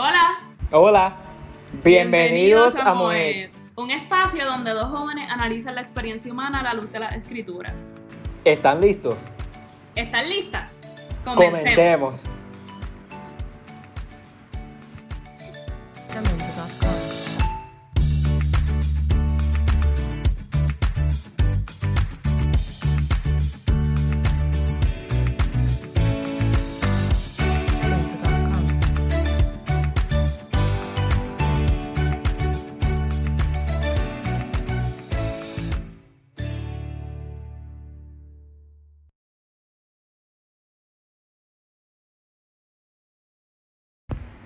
Hola. 0.00 0.38
Hola. 0.70 1.16
Bienvenidos, 1.82 2.76
a 2.76 2.94
Moed. 2.94 3.50
Un 3.74 3.90
espacio 3.90 4.46
donde 4.46 4.70
dos 4.70 4.92
jóvenes 4.92 5.28
analizan 5.28 5.74
la 5.74 5.80
experiencia 5.80 6.30
humana 6.30 6.60
a 6.60 6.62
la 6.62 6.74
luz 6.74 6.92
de 6.92 7.00
las 7.00 7.14
escrituras. 7.14 7.96
¿Están 8.44 8.80
listos? 8.80 9.16
¿Están 9.96 10.28
listas? 10.28 10.70
Comencemos. 11.24 12.22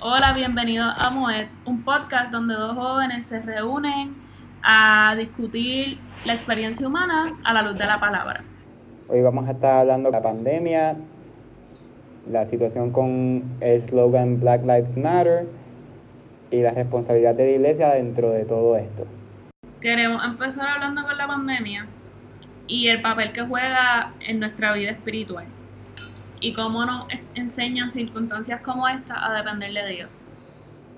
Hola, 0.05 0.33
bienvenidos 0.35 0.93
a 0.99 1.11
Moet, 1.11 1.47
un 1.65 1.85
podcast 1.85 2.33
donde 2.33 2.55
dos 2.55 2.75
jóvenes 2.75 3.25
se 3.25 3.41
reúnen 3.41 4.17
a 4.61 5.15
discutir 5.15 5.97
la 6.25 6.35
experiencia 6.35 6.89
humana 6.89 7.39
a 7.45 7.53
la 7.53 7.63
luz 7.63 7.79
de 7.79 7.87
la 7.87 8.01
palabra. 8.01 8.43
Hoy 9.09 9.23
vamos 9.23 9.47
a 9.47 9.53
estar 9.53 9.79
hablando 9.79 10.11
de 10.11 10.17
la 10.17 10.23
pandemia, 10.25 10.97
la 12.29 12.47
situación 12.47 12.91
con 12.91 13.45
el 13.61 13.81
slogan 13.85 14.41
Black 14.41 14.63
Lives 14.63 14.97
Matter 14.97 15.47
y 16.51 16.63
la 16.63 16.73
responsabilidad 16.73 17.37
de 17.37 17.45
la 17.45 17.51
iglesia 17.53 17.91
dentro 17.91 18.31
de 18.31 18.45
todo 18.45 18.77
esto. 18.77 19.07
Queremos 19.81 20.25
empezar 20.25 20.67
hablando 20.67 21.05
con 21.05 21.17
la 21.17 21.29
pandemia 21.29 21.87
y 22.67 22.89
el 22.89 23.01
papel 23.03 23.31
que 23.31 23.43
juega 23.43 24.15
en 24.19 24.41
nuestra 24.41 24.73
vida 24.73 24.91
espiritual 24.91 25.47
y 26.43 26.53
cómo 26.53 26.85
nos 26.85 27.07
enseñan 27.35 27.93
circunstancias 27.93 28.61
como 28.63 28.89
esta 28.89 29.25
a 29.25 29.33
depender 29.33 29.73
de 29.73 29.89
Dios. 29.89 30.11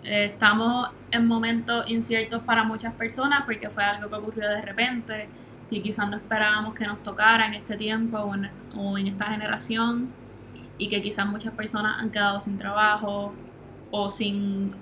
Eh, 0.03 0.25
estamos 0.33 0.89
en 1.11 1.27
momentos 1.27 1.89
inciertos 1.89 2.43
para 2.43 2.65
muchas 2.65 2.95
personas 2.95 3.43
porque 3.45 3.69
fue 3.69 3.85
algo 3.85 4.09
que 4.09 4.17
ocurrió 4.17 4.49
de 4.49 4.63
repente 4.63 5.29
y 5.71 5.83
quizás 5.83 6.09
no 6.09 6.17
esperábamos 6.17 6.75
que 6.75 6.87
nos 6.87 7.03
tocara 7.03 7.47
en 7.47 7.55
este 7.55 7.77
tiempo 7.77 8.19
o 8.19 8.97
en, 8.99 9.07
esta 9.07 9.27
generación 9.27 10.11
y 10.79 10.89
que 10.89 11.03
quizás 11.03 11.27
muchas 11.27 11.53
personas 11.53 11.99
han 11.99 12.11
quedado 12.11 12.41
sin 12.41 12.57
trabajo 12.57 13.35
o 13.91 14.11
sin 14.11 14.73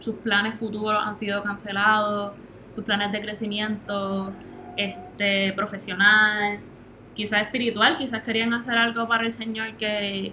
sus 0.00 0.16
planes 0.16 0.58
futuros 0.58 1.00
han 1.04 1.14
sido 1.14 1.42
cancelados, 1.44 2.32
sus 2.74 2.84
planes 2.84 3.12
de 3.12 3.20
crecimiento 3.20 4.32
este, 4.76 5.52
profesional, 5.52 6.58
quizás 7.18 7.42
espiritual, 7.42 7.98
quizás 7.98 8.22
querían 8.22 8.54
hacer 8.54 8.78
algo 8.78 9.08
para 9.08 9.24
el 9.24 9.32
Señor 9.32 9.72
que, 9.72 10.32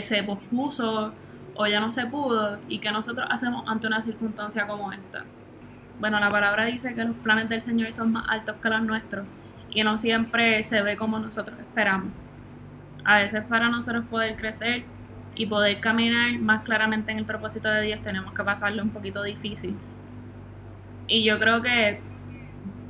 se 0.00 0.22
pospuso 0.22 1.12
o 1.56 1.66
ya 1.66 1.80
no 1.80 1.90
se 1.90 2.06
pudo 2.06 2.60
y 2.68 2.78
que 2.78 2.92
nosotros 2.92 3.26
hacemos 3.28 3.64
ante 3.66 3.88
una 3.88 4.00
circunstancia 4.00 4.64
como 4.68 4.92
esta. 4.92 5.24
Bueno, 5.98 6.20
la 6.20 6.28
palabra 6.28 6.66
dice 6.66 6.94
que 6.94 7.02
los 7.02 7.16
planes 7.16 7.48
del 7.48 7.60
Señor 7.60 7.92
son 7.92 8.12
más 8.12 8.28
altos 8.28 8.54
que 8.62 8.68
los 8.68 8.80
nuestros 8.82 9.26
y 9.72 9.82
no 9.82 9.98
siempre 9.98 10.62
se 10.62 10.82
ve 10.82 10.96
como 10.96 11.18
nosotros 11.18 11.58
esperamos. 11.58 12.12
A 13.04 13.18
veces 13.18 13.42
para 13.48 13.68
nosotros 13.68 14.04
poder 14.08 14.36
crecer 14.36 14.84
y 15.34 15.46
poder 15.46 15.80
caminar 15.80 16.38
más 16.38 16.62
claramente 16.62 17.10
en 17.10 17.18
el 17.18 17.24
propósito 17.24 17.68
de 17.68 17.82
Dios 17.82 18.02
tenemos 18.02 18.32
que 18.34 18.44
pasarle 18.44 18.82
un 18.82 18.90
poquito 18.90 19.24
difícil. 19.24 19.74
Y 21.08 21.24
yo 21.24 21.40
creo 21.40 21.60
que 21.60 22.00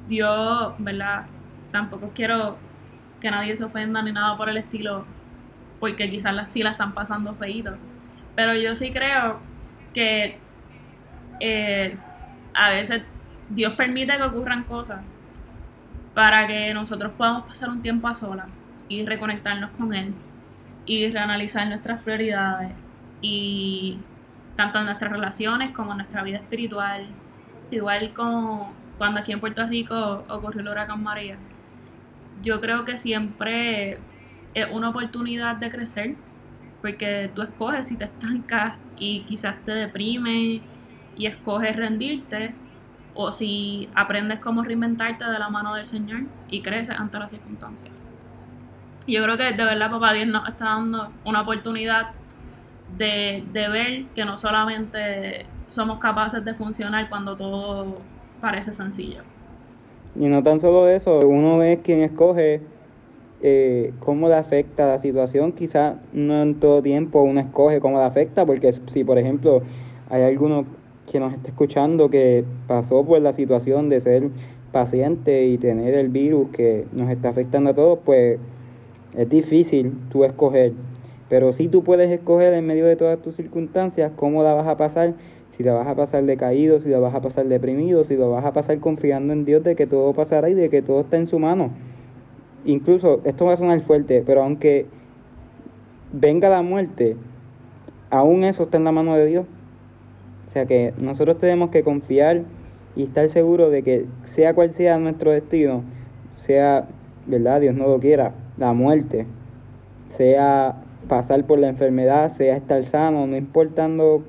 Dios, 0.09 0.75
¿verdad? 0.79 1.25
Tampoco 1.73 2.13
quiero 2.15 2.59
que 3.21 3.31
nadie 3.31 3.57
se 3.57 3.65
ofenda 3.65 4.03
ni 4.03 4.13
nada 4.13 4.37
por 4.37 4.49
el 4.49 4.57
estilo, 4.57 5.05
porque 5.79 6.11
quizás 6.11 6.51
sí 6.51 6.63
la 6.63 6.71
están 6.71 6.93
pasando 6.93 7.35
feíto. 7.35 7.77
Pero 8.35 8.55
yo 8.55 8.75
sí 8.75 8.93
creo 8.93 9.41
que 9.93 10.39
eh, 11.41 11.97
a 12.55 12.71
veces 12.71 13.03
Dios 13.49 13.75
permite 13.75 14.17
que 14.17 14.23
ocurran 14.23 14.65
cosas 14.65 15.01
para 16.15 16.47
que 16.47 16.73
nosotros 16.75 17.13
podamos 17.17 17.45
pasar 17.45 17.71
un 17.71 17.83
tiempo 17.83 18.09
a 18.09 18.15
solas 18.15 18.47
y 18.89 19.05
reconectarnos 19.05 19.71
con 19.71 19.95
Él 19.95 20.15
y 20.87 21.11
reanalizar 21.11 21.67
nuestras 21.69 22.03
prioridades 22.03 22.73
y 23.21 23.99
tanto 24.57 24.79
en 24.79 24.87
nuestras 24.87 25.13
relaciones 25.13 25.71
como 25.71 25.93
en 25.93 25.99
nuestra 25.99 26.23
vida 26.23 26.39
espiritual. 26.39 27.07
Igual 27.71 28.13
como 28.13 28.73
cuando 28.99 29.21
aquí 29.21 29.33
en 29.33 29.41
Puerto 29.41 29.67
Rico 29.67 30.25
ocurrió 30.29 30.61
el 30.63 30.69
huracán 30.69 31.03
María 31.03 31.37
yo 32.43 32.61
creo 32.61 32.85
que 32.85 32.97
siempre 32.97 33.99
es 34.55 34.67
una 34.71 34.91
oportunidad 34.91 35.57
de 35.57 35.71
crecer, 35.71 36.17
porque 36.81 37.31
tú 37.35 37.43
escoges 37.43 37.89
si 37.89 37.97
te 37.97 38.05
estancas 38.05 38.75
y 38.99 39.23
quizás 39.23 39.57
te 39.65 39.73
deprimes 39.73 40.63
y 41.17 41.27
escoges 41.27 41.77
rendirte, 41.77 42.55
o 43.15 43.33
si 43.33 43.89
aprendes 43.95 44.39
cómo 44.39 44.63
reinventarte 44.63 45.25
de 45.25 45.39
la 45.39 45.49
mano 45.51 45.75
del 45.75 45.85
Señor 45.85 46.23
y 46.49 46.63
creces 46.63 46.99
ante 46.99 47.19
las 47.19 47.31
circunstancias. 47.31 47.91
Yo 49.07 49.23
creo 49.25 49.37
que 49.37 49.53
de 49.53 49.65
verdad 49.65 49.91
Papá 49.91 50.13
Dios 50.13 50.29
nos 50.29 50.49
está 50.49 50.67
dando 50.67 51.13
una 51.25 51.41
oportunidad 51.41 52.13
de, 52.97 53.45
de 53.53 53.69
ver 53.69 54.05
que 54.15 54.25
no 54.25 54.39
solamente 54.39 55.47
somos 55.67 55.99
capaces 55.99 56.45
de 56.45 56.55
funcionar 56.55 57.09
cuando 57.09 57.37
todo 57.37 58.01
parece 58.41 58.73
sencillo. 58.73 59.23
Y 60.19 60.29
no 60.29 60.43
tan 60.43 60.61
solo 60.61 60.89
eso, 60.89 61.21
uno 61.27 61.63
es 61.63 61.79
quien 61.79 62.01
escoge 62.01 62.61
eh, 63.43 63.93
cómo 64.01 64.29
le 64.29 64.35
afecta 64.35 64.87
la 64.87 64.99
situación, 64.99 65.53
quizás 65.53 65.97
no 66.13 66.43
en 66.43 66.57
todo 66.57 66.83
tiempo 66.83 67.23
uno 67.23 67.41
escoge 67.41 67.81
cómo 67.81 67.99
le 67.99 68.05
afecta, 68.05 68.45
porque 68.45 68.73
si 68.73 69.05
por 69.05 69.19
ejemplo 69.19 69.63
hay 70.11 70.23
alguno 70.23 70.67
que 71.11 71.21
nos 71.21 71.33
está 71.33 71.49
escuchando 71.49 72.11
que 72.11 72.45
pasó 72.67 73.05
por 73.05 73.21
la 73.21 73.33
situación 73.33 73.89
de 73.89 74.01
ser 74.01 74.29
paciente 74.73 75.47
y 75.47 75.59
tener 75.59 75.95
el 75.95 76.09
virus 76.09 76.49
que 76.51 76.87
nos 76.93 77.11
está 77.11 77.31
afectando 77.31 77.71
a 77.71 77.75
todos, 77.75 77.99
pues 78.05 78.39
es 79.17 79.29
difícil 79.29 79.93
tú 80.11 80.25
escoger. 80.25 80.73
Pero 81.29 81.53
sí 81.53 81.69
tú 81.69 81.83
puedes 81.83 82.11
escoger 82.11 82.53
en 82.55 82.67
medio 82.67 82.87
de 82.87 82.97
todas 82.97 83.21
tus 83.21 83.37
circunstancias 83.37 84.13
cómo 84.17 84.43
la 84.43 84.55
vas 84.55 84.67
a 84.67 84.77
pasar 84.77 85.15
si 85.51 85.63
la 85.63 85.75
vas 85.75 85.87
a 85.89 85.95
pasar 85.95 86.25
decaído, 86.25 86.81
si 86.81 86.89
la 86.89 86.99
vas 86.99 87.15
a 87.15 87.21
pasar 87.21 87.47
deprimido, 87.47 88.05
si 88.05 88.17
lo 88.17 88.31
vas 88.31 88.45
a 88.45 88.53
pasar 88.53 88.79
confiando 88.79 89.33
en 89.33 89.45
Dios 89.45 89.63
de 89.63 89.77
que 89.77 89.87
todo 89.87 90.13
pasará 90.15 90.49
y 90.49 90.55
de 90.55 90.71
que 90.71 90.83
todo 90.83 91.01
está 91.01 91.17
en 91.17 91.27
su 91.27 91.39
mano. 91.39 91.71
Incluso, 92.65 93.21
esto 93.25 93.47
va 93.47 93.55
a 93.55 93.57
sonar 93.57 93.81
fuerte, 93.81 94.23
pero 94.25 94.43
aunque 94.43 94.87
venga 96.13 96.49
la 96.49 96.63
muerte, 96.63 97.17
aún 98.11 98.45
eso 98.45 98.65
está 98.65 98.77
en 98.77 98.85
la 98.85 98.93
mano 98.93 99.15
de 99.17 99.27
Dios. 99.27 99.47
O 100.47 100.51
sea 100.51 100.67
que 100.67 100.93
nosotros 100.99 101.39
tenemos 101.39 101.71
que 101.71 101.85
confiar 101.85 102.43
y 102.97 103.05
estar 103.05 103.29
seguros 103.29 103.71
de 103.71 103.83
que 103.83 104.07
sea 104.25 104.55
cual 104.55 104.71
sea 104.71 104.99
nuestro 104.99 105.31
destino, 105.31 105.85
sea, 106.37 106.89
¿verdad? 107.27 107.61
Dios 107.61 107.75
no 107.75 107.87
lo 107.87 108.01
quiera, 108.01 108.35
la 108.57 108.73
muerte, 108.73 109.27
sea 110.09 110.83
pasar 111.09 111.47
por 111.47 111.59
la 111.59 111.69
enfermedad, 111.69 112.31
sea 112.31 112.57
estar 112.57 112.83
sano, 112.83 113.27
no 113.27 113.37
importando 113.37 114.23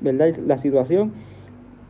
¿verdad? 0.00 0.34
la 0.46 0.58
situación, 0.58 1.12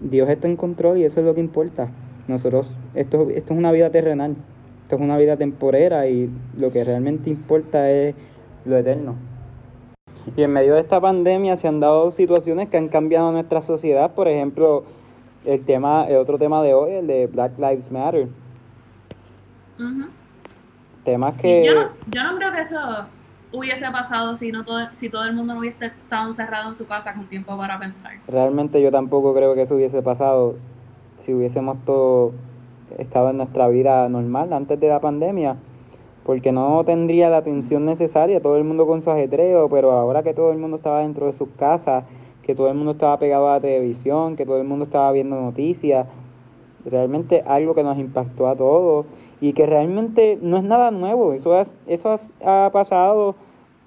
Dios 0.01 0.29
está 0.29 0.49
en 0.49 0.57
control 0.57 0.99
y 0.99 1.05
eso 1.05 1.21
es 1.21 1.27
lo 1.27 1.35
que 1.35 1.41
importa. 1.41 1.89
Nosotros, 2.29 2.71
esto, 2.95 3.29
esto 3.31 3.55
es 3.55 3.59
una 3.59 3.73
vida 3.73 3.91
terrenal, 3.91 4.37
esto 4.83 4.97
es 4.97 5.01
una 5.01 5.17
vida 5.17 5.37
temporera 5.37 6.09
y 6.09 6.31
lo 6.57 6.73
que 6.73 6.85
realmente 6.85 7.31
importa 7.31 7.91
es 7.91 8.15
lo 8.65 8.77
eterno. 8.77 9.15
Y 10.37 10.43
en 10.43 10.53
medio 10.53 10.75
de 10.75 10.81
esta 10.81 11.01
pandemia 11.01 11.57
se 11.57 11.69
han 11.69 11.79
dado 11.79 12.11
situaciones 12.11 12.69
que 12.69 12.77
han 12.77 12.89
cambiado 12.89 13.31
nuestra 13.31 13.63
sociedad, 13.63 14.13
por 14.13 14.27
ejemplo, 14.27 14.85
el 15.45 15.65
tema, 15.65 16.07
el 16.09 16.17
otro 16.17 16.37
tema 16.39 16.63
de 16.63 16.75
hoy, 16.75 16.93
el 16.93 17.07
de 17.07 17.29
Black 17.29 17.57
Lives 17.59 17.91
Matter. 17.93 18.29
Temas 21.05 21.41
que... 21.41 21.65
yo, 21.65 21.75
no, 21.75 21.91
yo 22.11 22.25
no 22.25 22.37
creo 22.37 22.53
que 22.53 22.61
eso 22.63 22.77
hubiese 23.59 23.91
pasado 23.91 24.37
si 24.37 24.53
no 24.53 24.65
todo, 24.65 24.87
si 24.95 25.09
todo 25.09 25.25
el 25.25 25.35
mundo 25.35 25.55
no 25.55 25.61
hubiese 25.61 25.87
estado 25.87 26.29
encerrado 26.29 26.69
en 26.69 26.75
su 26.75 26.87
casa 26.87 27.15
con 27.15 27.27
tiempo 27.27 27.57
para 27.57 27.79
pensar. 27.79 28.13
Realmente 28.29 28.83
yo 28.83 28.91
tampoco 28.91 29.35
creo 29.35 29.55
que 29.55 29.63
eso 29.63 29.75
hubiese 29.75 30.03
pasado 30.03 30.57
si 31.19 31.35
hubiésemos 31.35 31.79
todo 31.85 32.33
estado 32.99 33.31
en 33.31 33.39
nuestra 33.39 33.69
vida 33.69 34.09
normal 34.09 34.53
antes 34.53 34.79
de 34.79 34.89
la 34.89 35.01
pandemia, 35.01 35.57
porque 36.25 36.53
no 36.53 36.85
tendría 36.85 37.31
la 37.31 37.39
atención 37.39 37.85
necesaria, 37.85 38.41
todo 38.41 38.57
el 38.57 38.65
mundo 38.65 38.87
con 38.87 39.03
su 39.03 39.11
ajetreo, 39.11 39.69
pero 39.69 39.93
ahora 39.93 40.23
que 40.23 40.35
todo 40.35 40.53
el 40.53 40.59
mundo 40.59 40.77
estaba 40.77 41.01
dentro 41.01 41.27
de 41.27 41.33
sus 41.33 41.49
casas, 41.57 42.05
que 42.43 42.55
todo 42.55 42.69
el 42.69 42.75
mundo 42.75 42.93
estaba 42.93 43.19
pegado 43.19 43.49
a 43.49 43.55
la 43.55 43.61
televisión, 43.61 44.37
que 44.37 44.47
todo 44.47 44.59
el 44.59 44.67
mundo 44.67 44.85
estaba 44.85 45.11
viendo 45.13 45.41
noticias, 45.41 46.07
realmente 46.85 47.43
algo 47.47 47.75
que 47.75 47.83
nos 47.83 47.99
impactó 47.99 48.47
a 48.47 48.55
todos 48.55 49.07
y 49.41 49.53
que 49.53 49.67
realmente 49.67 50.39
no 50.41 50.57
es 50.57 50.63
nada 50.63 50.91
nuevo, 50.91 51.33
eso, 51.33 51.55
eso 51.87 52.21
ha 52.45 52.71
pasado 52.73 53.35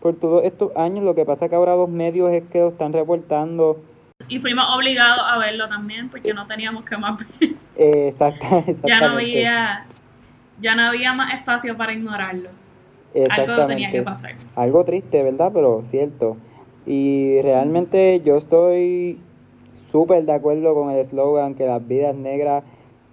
por 0.01 0.16
todos 0.16 0.44
estos 0.44 0.75
años. 0.75 1.04
Lo 1.04 1.16
que 1.16 1.25
pasa 1.25 1.50
que 1.50 1.56
ahora 1.56 1.75
los 1.75 1.90
medios 1.90 2.31
es 2.31 2.44
que 2.44 2.60
lo 2.60 2.69
están 2.69 2.94
reportando 2.94 3.81
Y 4.28 4.40
fuimos 4.40 4.66
obligados 4.75 5.24
a 5.25 5.38
verlo 5.38 5.68
también 5.68 6.10
porque 6.10 6.34
no 6.34 6.48
teníamos 6.48 6.84
que 6.86 6.98
más 6.98 7.19
ver. 7.19 7.56
exactamente. 7.75 8.81
Ya 8.88 9.00
no 9.00 9.13
había, 9.13 9.86
ya 10.60 10.75
no 10.75 10.84
había 10.84 11.13
más 11.13 11.34
espacio 11.34 11.75
para 11.78 11.94
ignorarlo. 11.94 12.50
Algo 13.30 13.66
tenía 13.66 13.92
que 13.92 14.01
pasar. 14.04 14.36
Algo 14.56 14.84
triste, 14.86 15.24
¿verdad? 15.24 15.51
Pero 15.54 15.81
cierto. 15.84 16.38
Y 16.86 17.42
realmente 17.42 18.22
yo 18.24 18.38
estoy 18.38 19.19
súper 19.92 20.25
de 20.25 20.34
acuerdo 20.34 20.74
con 20.75 20.92
el 20.92 21.00
eslogan 21.00 21.56
que 21.56 21.66
las 21.66 21.86
vidas 21.88 22.16
negras 22.16 22.63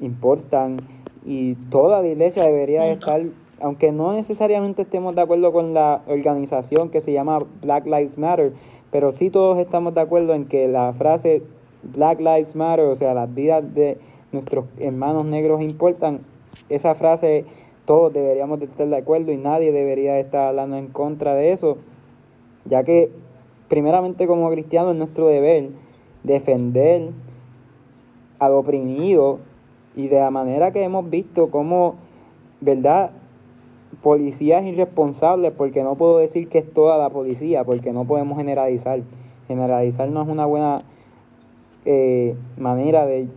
importan 0.01 0.81
y 1.25 1.55
toda 1.71 2.03
la 2.03 2.09
iglesia 2.09 2.45
debería 2.45 2.87
estar, 2.89 3.23
aunque 3.61 3.93
no 3.93 4.13
necesariamente 4.13 4.83
estemos 4.83 5.15
de 5.15 5.23
acuerdo 5.23 5.53
con 5.53 5.75
la 5.75 6.03
organización 6.07 6.91
que 6.91 7.01
se 7.01 7.13
llama 7.13 7.45
Black 7.63 7.87
Lives 7.87 8.19
Matter, 8.19 8.53
pero 8.91 9.13
sí 9.13 9.31
todos 9.31 9.59
estamos 9.59 9.95
de 9.95 10.01
acuerdo 10.01 10.35
en 10.35 10.47
que 10.47 10.69
la 10.69 10.93
frase 10.93 11.43
Black 11.83 12.21
Lives 12.21 12.55
Matter, 12.55 12.87
o 12.87 12.97
sea, 12.97 13.15
las 13.15 13.33
vidas 13.33 13.75
de 13.75 13.99
nuestros 14.33 14.67
hermanos 14.79 15.25
negros 15.25 15.63
importan, 15.63 16.21
esa 16.69 16.95
frase 16.95 17.45
todos 17.85 18.13
deberíamos 18.13 18.59
de 18.59 18.67
estar 18.67 18.87
de 18.89 18.97
acuerdo 18.97 19.33
y 19.33 19.37
nadie 19.37 19.73
debería 19.73 20.19
estar 20.19 20.49
hablando 20.49 20.77
en 20.77 20.89
contra 20.89 21.35
de 21.35 21.53
eso, 21.53 21.79
ya 22.65 22.83
que 22.85 23.11
primeramente 23.69 24.27
como 24.27 24.51
cristianos 24.51 24.93
es 24.93 24.99
nuestro 24.99 25.29
deber 25.29 25.71
defender 26.25 27.11
al 28.39 28.53
oprimido 28.53 29.39
y 29.95 30.09
de 30.09 30.17
la 30.19 30.31
manera 30.31 30.73
que 30.73 30.83
hemos 30.83 31.09
visto 31.09 31.51
como, 31.51 31.95
¿verdad? 32.61 33.13
Policías 34.03 34.65
irresponsables, 34.65 35.53
porque 35.53 35.83
no 35.83 35.97
puedo 35.97 36.19
decir 36.19 36.49
que 36.49 36.59
es 36.59 36.73
toda 36.73 36.99
la 36.99 37.11
policía, 37.11 37.65
porque 37.65 37.93
no 37.93 38.05
podemos 38.05 38.39
generalizar. 38.39 39.01
Generalizar 39.49 40.09
no 40.09 40.23
es 40.23 40.29
una 40.29 40.47
buena 40.47 40.83
eh, 41.85 42.37
manera 42.57 43.07
de 43.07 43.29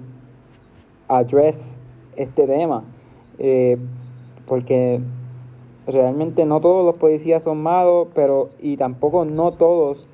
address 1.08 1.80
este 2.16 2.48
tema, 2.48 2.84
eh, 3.38 3.78
porque 4.48 5.02
realmente 5.88 6.46
no 6.46 6.60
todos 6.60 6.86
los 6.86 6.96
policías 6.96 7.44
son 7.44 7.62
malos, 7.62 8.08
pero 8.14 8.50
y 8.60 8.78
tampoco 8.78 9.26
no 9.26 9.52
todos 9.52 10.08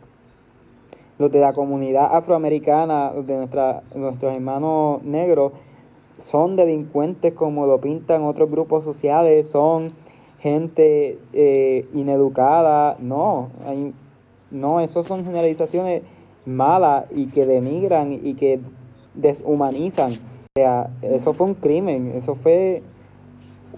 los 1.17 1.31
de 1.31 1.39
la 1.39 1.53
comunidad 1.53 2.13
afroamericana, 2.15 3.11
los 3.15 3.25
de 3.25 3.37
nuestra, 3.37 3.83
nuestros 3.93 4.33
hermanos 4.33 5.01
negros, 5.03 5.53
son 6.17 6.55
delincuentes 6.55 7.33
como 7.33 7.65
lo 7.65 7.79
pintan 7.79 8.23
otros 8.23 8.49
grupos 8.49 8.83
sociales, 8.83 9.47
son 9.47 9.93
gente 10.45 11.17
eh, 11.33 11.87
ineducada. 11.95 12.97
No, 12.99 13.49
no, 14.51 14.79
esos 14.79 15.07
son 15.07 15.25
generalizaciones 15.25 16.03
malas 16.45 17.05
y 17.09 17.25
que 17.31 17.47
denigran 17.47 18.13
y 18.13 18.35
que 18.35 18.59
deshumanizan. 19.15 20.11
O 20.11 20.59
sea, 20.59 20.91
eso 21.01 21.33
fue 21.33 21.47
un 21.47 21.55
crimen, 21.55 22.13
eso 22.15 22.35
fue 22.35 22.83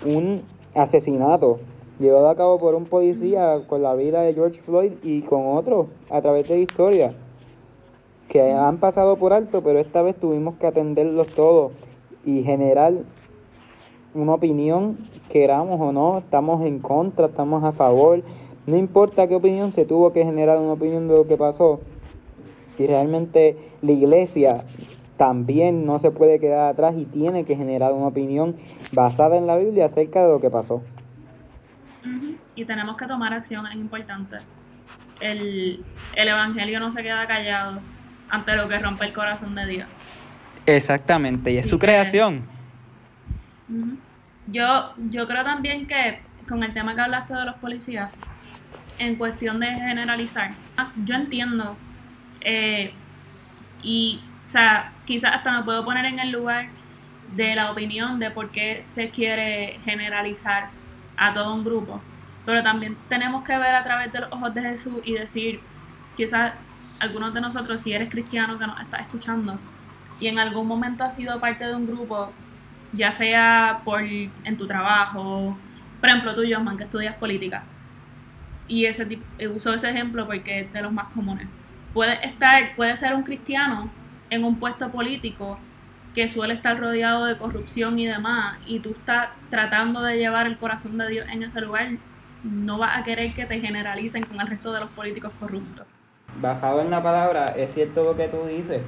un 0.05 0.41
asesinato 0.75 1.59
llevado 1.99 2.27
a 2.27 2.35
cabo 2.35 2.59
por 2.59 2.75
un 2.75 2.83
policía 2.83 3.61
con 3.65 3.81
la 3.81 3.95
vida 3.95 4.21
de 4.23 4.33
George 4.33 4.61
Floyd 4.61 4.91
y 5.03 5.21
con 5.21 5.55
otros 5.55 5.87
a 6.09 6.21
través 6.21 6.49
de 6.49 6.55
la 6.55 6.61
historia 6.61 7.15
que 8.27 8.51
han 8.51 8.77
pasado 8.79 9.15
por 9.15 9.31
alto, 9.31 9.63
pero 9.63 9.79
esta 9.79 10.01
vez 10.01 10.17
tuvimos 10.17 10.55
que 10.57 10.67
atenderlos 10.67 11.27
todos 11.29 11.71
y 12.25 12.43
generar 12.43 12.93
una 14.21 14.33
opinión, 14.33 14.97
queramos 15.29 15.79
o 15.79 15.91
no, 15.91 16.17
estamos 16.19 16.65
en 16.65 16.79
contra, 16.79 17.27
estamos 17.27 17.63
a 17.63 17.71
favor, 17.71 18.23
no 18.65 18.75
importa 18.75 19.27
qué 19.27 19.35
opinión, 19.35 19.71
se 19.71 19.85
tuvo 19.85 20.11
que 20.11 20.23
generar 20.23 20.57
una 20.59 20.73
opinión 20.73 21.07
de 21.07 21.15
lo 21.15 21.27
que 21.27 21.37
pasó. 21.37 21.79
Y 22.77 22.85
realmente 22.85 23.57
la 23.81 23.91
iglesia 23.91 24.65
también 25.17 25.85
no 25.85 25.99
se 25.99 26.11
puede 26.11 26.39
quedar 26.39 26.69
atrás 26.69 26.95
y 26.97 27.05
tiene 27.05 27.43
que 27.43 27.55
generar 27.55 27.93
una 27.93 28.07
opinión 28.07 28.55
basada 28.91 29.37
en 29.37 29.47
la 29.47 29.57
Biblia 29.57 29.85
acerca 29.85 30.23
de 30.23 30.33
lo 30.33 30.39
que 30.39 30.49
pasó. 30.49 30.83
Y 32.55 32.65
tenemos 32.65 32.97
que 32.97 33.05
tomar 33.05 33.33
acción, 33.33 33.65
es 33.67 33.75
importante. 33.75 34.37
El, 35.19 35.83
el 36.15 36.27
Evangelio 36.27 36.79
no 36.79 36.91
se 36.91 37.01
queda 37.03 37.25
callado 37.27 37.79
ante 38.29 38.55
lo 38.55 38.67
que 38.67 38.77
rompe 38.79 39.05
el 39.05 39.13
corazón 39.13 39.55
de 39.55 39.65
Dios. 39.65 39.87
Exactamente, 40.65 41.51
y 41.51 41.57
es 41.57 41.69
su 41.69 41.79
creación. 41.79 42.43
Yo, 44.47 44.93
yo 45.09 45.27
creo 45.27 45.43
también 45.43 45.87
que 45.87 46.21
con 46.47 46.63
el 46.63 46.73
tema 46.73 46.95
que 46.95 47.01
hablaste 47.01 47.33
de 47.33 47.45
los 47.45 47.55
policías, 47.55 48.11
en 48.99 49.15
cuestión 49.15 49.59
de 49.59 49.67
generalizar, 49.67 50.51
yo 51.05 51.15
entiendo 51.15 51.77
eh, 52.41 52.93
y, 53.83 54.21
o 54.47 54.51
sea, 54.51 54.93
quizás 55.05 55.33
hasta 55.33 55.51
me 55.51 55.63
puedo 55.63 55.83
poner 55.85 56.05
en 56.05 56.19
el 56.19 56.31
lugar 56.31 56.69
de 57.35 57.55
la 57.55 57.71
opinión 57.71 58.19
de 58.19 58.31
por 58.31 58.51
qué 58.51 58.85
se 58.87 59.09
quiere 59.09 59.79
generalizar 59.83 60.69
a 61.17 61.33
todo 61.33 61.53
un 61.53 61.63
grupo, 61.63 62.01
pero 62.45 62.63
también 62.63 62.97
tenemos 63.09 63.43
que 63.43 63.57
ver 63.57 63.75
a 63.75 63.83
través 63.83 64.11
de 64.13 64.21
los 64.21 64.31
ojos 64.31 64.53
de 64.53 64.61
Jesús 64.61 65.01
y 65.03 65.13
decir, 65.13 65.59
quizás 66.15 66.53
algunos 66.99 67.33
de 67.33 67.41
nosotros, 67.41 67.81
si 67.81 67.93
eres 67.93 68.09
cristiano 68.09 68.57
que 68.57 68.65
nos 68.65 68.79
está 68.79 68.97
escuchando 68.97 69.59
y 70.19 70.27
en 70.27 70.39
algún 70.39 70.67
momento 70.67 71.03
has 71.03 71.15
sido 71.15 71.39
parte 71.39 71.65
de 71.65 71.75
un 71.75 71.85
grupo, 71.85 72.31
ya 72.93 73.11
sea 73.13 73.81
por 73.83 74.01
en 74.01 74.57
tu 74.57 74.67
trabajo, 74.67 75.57
por 75.99 76.09
ejemplo 76.09 76.35
tú, 76.35 76.41
Josman, 76.49 76.77
que 76.77 76.83
estudias 76.83 77.15
política, 77.15 77.63
y 78.67 78.85
ese 78.85 79.19
eh, 79.37 79.47
uso 79.47 79.73
ese 79.73 79.89
ejemplo 79.89 80.25
porque 80.25 80.61
es 80.61 80.73
de 80.73 80.81
los 80.81 80.91
más 80.91 81.07
comunes. 81.13 81.47
Puede 81.93 82.25
estar, 82.25 82.75
puede 82.75 82.95
ser 82.95 83.13
un 83.15 83.23
cristiano 83.23 83.89
en 84.29 84.43
un 84.43 84.59
puesto 84.59 84.91
político 84.91 85.57
que 86.13 86.27
suele 86.27 86.53
estar 86.53 86.79
rodeado 86.79 87.25
de 87.25 87.37
corrupción 87.37 87.99
y 87.99 88.07
demás, 88.07 88.59
y 88.65 88.79
tú 88.79 88.91
estás 88.91 89.29
tratando 89.49 90.01
de 90.01 90.17
llevar 90.17 90.47
el 90.47 90.57
corazón 90.57 90.97
de 90.97 91.07
Dios 91.09 91.27
en 91.31 91.43
ese 91.43 91.61
lugar, 91.61 91.89
no 92.43 92.77
vas 92.77 92.97
a 92.97 93.03
querer 93.03 93.33
que 93.33 93.45
te 93.45 93.59
generalicen 93.59 94.23
con 94.23 94.39
el 94.39 94.47
resto 94.47 94.71
de 94.73 94.79
los 94.79 94.89
políticos 94.89 95.31
corruptos 95.39 95.85
basado 96.41 96.81
en 96.81 96.89
la 96.89 97.01
palabra, 97.01 97.45
es 97.57 97.73
cierto 97.73 98.03
lo 98.03 98.15
que 98.15 98.27
tú 98.27 98.45
dices. 98.45 98.81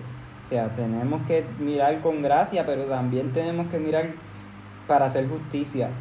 O 0.50 0.52
sea, 0.52 0.68
tenemos 0.70 1.22
que 1.28 1.46
mirar 1.60 2.02
con 2.02 2.24
gracia, 2.24 2.66
pero 2.66 2.86
también 2.86 3.32
tenemos 3.32 3.68
que 3.68 3.78
mirar 3.78 4.08
para 4.88 5.06
hacer 5.06 5.30
justicia. 5.30 5.92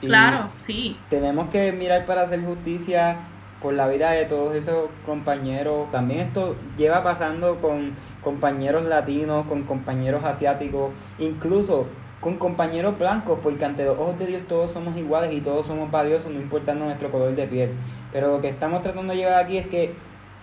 claro, 0.00 0.48
sí. 0.56 0.96
Tenemos 1.10 1.50
que 1.50 1.70
mirar 1.70 2.06
para 2.06 2.22
hacer 2.22 2.42
justicia 2.42 3.18
por 3.60 3.74
la 3.74 3.88
vida 3.88 4.12
de 4.12 4.24
todos 4.24 4.56
esos 4.56 4.88
compañeros. 5.04 5.90
También 5.90 6.20
esto 6.20 6.56
lleva 6.78 7.04
pasando 7.04 7.60
con 7.60 7.92
compañeros 8.24 8.86
latinos, 8.86 9.44
con 9.44 9.64
compañeros 9.64 10.24
asiáticos, 10.24 10.92
incluso 11.18 11.88
con 12.22 12.38
compañeros 12.38 12.98
blancos, 12.98 13.38
porque 13.42 13.66
ante 13.66 13.84
los 13.84 13.98
ojos 13.98 14.18
de 14.18 14.28
Dios 14.28 14.42
todos 14.48 14.72
somos 14.72 14.96
iguales 14.96 15.30
y 15.30 15.42
todos 15.42 15.66
somos 15.66 15.90
valiosos, 15.90 16.32
no 16.32 16.40
importando 16.40 16.86
nuestro 16.86 17.10
color 17.10 17.36
de 17.36 17.46
piel. 17.46 17.72
Pero 18.14 18.28
lo 18.28 18.40
que 18.40 18.48
estamos 18.48 18.80
tratando 18.80 19.12
de 19.12 19.18
llevar 19.18 19.44
aquí 19.44 19.58
es 19.58 19.66
que 19.66 19.94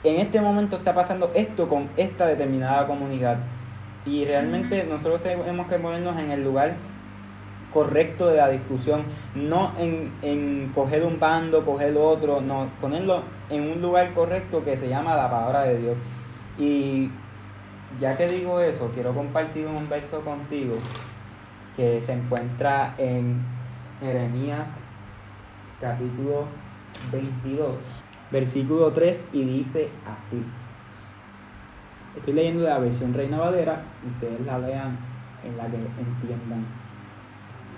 en 0.04 0.20
este 0.20 0.40
momento 0.40 0.78
está 0.78 0.94
pasando 0.94 1.32
esto 1.34 1.68
con 1.68 1.90
esta 1.98 2.28
determinada 2.28 2.88
comunidad. 2.88 3.40
Y 4.06 4.26
realmente 4.26 4.86
nosotros 4.86 5.22
tenemos 5.22 5.68
que 5.68 5.78
ponernos 5.78 6.18
en 6.18 6.32
el 6.32 6.44
lugar 6.44 6.76
correcto 7.74 8.28
de 8.28 8.38
la 8.38 8.50
discusión, 8.50 9.04
no 9.36 9.74
en, 9.78 10.12
en 10.22 10.72
coger 10.74 11.04
un 11.04 11.20
bando, 11.20 11.66
coger 11.66 11.96
otro, 11.98 12.42
no, 12.42 12.70
ponerlo 12.82 13.24
en 13.50 13.70
un 13.70 13.82
lugar 13.82 14.14
correcto 14.14 14.64
que 14.64 14.78
se 14.78 14.90
llama 14.90 15.16
la 15.16 15.30
palabra 15.30 15.64
de 15.64 15.78
Dios. 15.78 15.98
Y 16.58 17.12
ya 18.00 18.18
que 18.18 18.28
digo 18.28 18.60
eso, 18.62 18.90
quiero 18.94 19.14
compartir 19.14 19.68
un 19.68 19.88
verso 19.90 20.22
contigo 20.22 20.76
que 21.76 22.02
se 22.02 22.14
encuentra 22.14 22.96
en 22.98 23.42
Jeremías 24.02 24.68
capítulo 25.80 26.46
22 27.12 28.04
versículo 28.32 28.92
3 28.92 29.30
y 29.34 29.44
dice 29.44 29.90
así. 30.06 30.44
Estoy 32.16 32.34
leyendo 32.34 32.64
la 32.64 32.80
versión 32.80 33.14
Reina 33.14 33.38
Valera, 33.38 33.84
ustedes 34.08 34.42
la 34.46 34.60
lean 34.60 34.98
en 35.44 35.58
la 35.58 35.68
que 35.68 35.78
entiendan. 35.78 36.66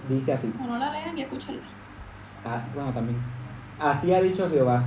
Dice 0.10 0.34
así. 0.34 0.53
O 0.60 0.67
no 0.67 0.77
la 0.77 0.91
lean 0.91 1.17
y 1.17 1.22
escúchenla. 1.22 1.63
Ah, 2.46 2.63
bueno, 2.74 2.91
también. 2.91 3.17
Así 3.79 4.13
ha 4.13 4.22
dicho 4.22 4.50
Jehová, 4.50 4.84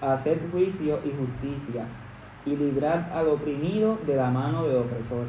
hacer 0.00 0.40
juicio 0.50 1.00
y 1.04 1.10
justicia, 1.18 1.84
y 2.44 2.56
librad 2.56 3.12
al 3.12 3.28
oprimido 3.28 3.98
de 4.06 4.16
la 4.16 4.30
mano 4.30 4.64
del 4.64 4.76
opresor, 4.78 5.26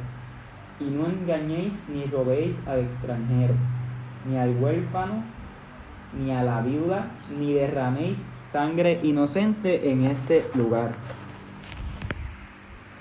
y 0.79 0.85
no 0.85 1.07
engañéis 1.07 1.73
ni 1.87 2.05
robéis 2.05 2.55
al 2.67 2.79
extranjero, 2.79 3.55
ni 4.25 4.37
al 4.37 4.55
huérfano, 4.57 5.23
ni 6.17 6.31
a 6.31 6.43
la 6.43 6.61
viuda, 6.61 7.07
ni 7.37 7.53
derraméis 7.53 8.25
sangre 8.51 9.00
inocente 9.03 9.91
en 9.91 10.06
este 10.06 10.46
lugar. 10.56 10.91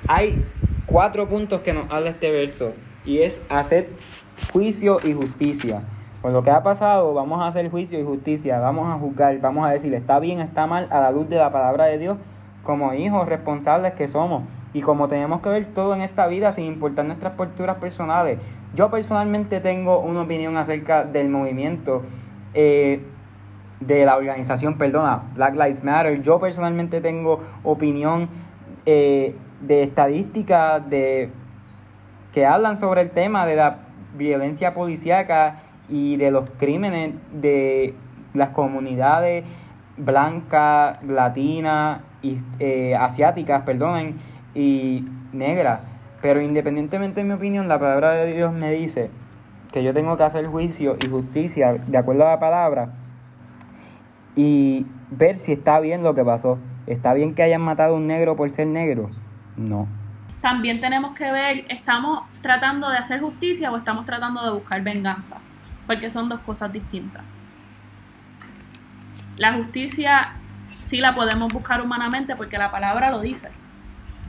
Hay 0.06 0.44
cuatro 0.86 1.28
puntos 1.28 1.60
que 1.60 1.72
nos 1.72 1.90
habla 1.90 2.10
este 2.10 2.30
verso 2.30 2.72
y 3.04 3.18
es 3.18 3.40
hacer 3.48 3.88
juicio 4.52 4.98
y 5.02 5.12
justicia. 5.12 5.82
Con 6.20 6.32
lo 6.32 6.42
que 6.42 6.50
ha 6.50 6.62
pasado, 6.62 7.14
vamos 7.14 7.40
a 7.40 7.46
hacer 7.46 7.70
juicio 7.70 7.98
y 7.98 8.02
justicia, 8.02 8.58
vamos 8.58 8.88
a 8.88 8.98
juzgar, 8.98 9.38
vamos 9.40 9.66
a 9.66 9.70
decir, 9.70 9.94
está 9.94 10.18
bien, 10.18 10.40
está 10.40 10.66
mal, 10.66 10.88
a 10.90 11.00
la 11.00 11.12
luz 11.12 11.28
de 11.28 11.36
la 11.36 11.52
palabra 11.52 11.86
de 11.86 11.98
Dios, 11.98 12.18
como 12.62 12.92
hijos 12.92 13.28
responsables 13.28 13.92
que 13.92 14.08
somos. 14.08 14.42
Y 14.74 14.80
como 14.80 15.08
tenemos 15.08 15.40
que 15.40 15.48
ver 15.48 15.66
todo 15.66 15.94
en 15.94 16.02
esta 16.02 16.26
vida 16.26 16.52
sin 16.52 16.64
importar 16.64 17.06
nuestras 17.06 17.34
posturas 17.34 17.76
personales, 17.76 18.38
yo 18.74 18.90
personalmente 18.90 19.60
tengo 19.60 20.00
una 20.00 20.22
opinión 20.22 20.56
acerca 20.56 21.04
del 21.04 21.28
movimiento, 21.28 22.02
eh, 22.52 23.02
de 23.80 24.04
la 24.04 24.16
organización, 24.16 24.76
perdona, 24.76 25.22
Black 25.34 25.54
Lives 25.54 25.84
Matter. 25.84 26.20
Yo 26.20 26.40
personalmente 26.40 27.00
tengo 27.00 27.40
opinión 27.62 28.28
eh, 28.86 29.34
de 29.60 29.82
estadísticas 29.82 30.88
de, 30.88 31.30
que 32.32 32.46
hablan 32.46 32.76
sobre 32.76 33.02
el 33.02 33.10
tema 33.10 33.46
de 33.46 33.56
la 33.56 33.78
violencia 34.16 34.74
policíaca 34.74 35.62
y 35.88 36.16
de 36.16 36.30
los 36.30 36.50
crímenes 36.58 37.14
de 37.32 37.94
las 38.34 38.50
comunidades 38.50 39.44
blancas, 39.96 41.02
latinas 41.02 42.00
eh, 42.58 42.94
asiáticas, 42.94 43.62
perdonen, 43.62 44.16
y 44.54 45.04
negras. 45.32 45.80
Pero 46.20 46.40
independientemente 46.40 47.20
de 47.20 47.26
mi 47.26 47.34
opinión, 47.34 47.68
la 47.68 47.78
palabra 47.78 48.12
de 48.12 48.32
Dios 48.32 48.52
me 48.52 48.72
dice 48.72 49.10
que 49.72 49.84
yo 49.84 49.94
tengo 49.94 50.16
que 50.16 50.24
hacer 50.24 50.46
juicio 50.46 50.96
y 51.04 51.08
justicia 51.08 51.74
de 51.74 51.98
acuerdo 51.98 52.26
a 52.26 52.30
la 52.30 52.40
palabra 52.40 52.92
y 54.38 54.86
ver 55.10 55.36
si 55.36 55.50
está 55.50 55.80
bien 55.80 56.04
lo 56.04 56.14
que 56.14 56.24
pasó. 56.24 56.60
¿Está 56.86 57.12
bien 57.12 57.34
que 57.34 57.42
hayan 57.42 57.60
matado 57.60 57.94
a 57.94 57.96
un 57.96 58.06
negro 58.06 58.36
por 58.36 58.48
ser 58.50 58.68
negro? 58.68 59.10
No. 59.56 59.88
También 60.40 60.80
tenemos 60.80 61.12
que 61.16 61.32
ver, 61.32 61.64
¿estamos 61.68 62.22
tratando 62.40 62.88
de 62.88 62.98
hacer 62.98 63.18
justicia 63.20 63.72
o 63.72 63.76
estamos 63.76 64.04
tratando 64.04 64.44
de 64.44 64.52
buscar 64.52 64.80
venganza? 64.82 65.38
Porque 65.88 66.08
son 66.08 66.28
dos 66.28 66.38
cosas 66.38 66.72
distintas. 66.72 67.24
La 69.38 69.54
justicia 69.54 70.34
sí 70.78 70.98
la 70.98 71.16
podemos 71.16 71.52
buscar 71.52 71.82
humanamente 71.82 72.36
porque 72.36 72.58
la 72.58 72.70
palabra 72.70 73.10
lo 73.10 73.20
dice. 73.20 73.48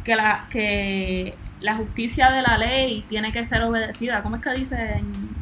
Que 0.03 0.15
la, 0.15 0.47
que 0.49 1.37
la 1.59 1.75
justicia 1.75 2.31
de 2.31 2.41
la 2.41 2.57
ley 2.57 3.05
tiene 3.07 3.31
que 3.31 3.45
ser 3.45 3.61
obedecida. 3.61 4.23
¿Cómo 4.23 4.37
es 4.37 4.41
que 4.41 4.53
dice 4.55 4.93
en 4.93 5.38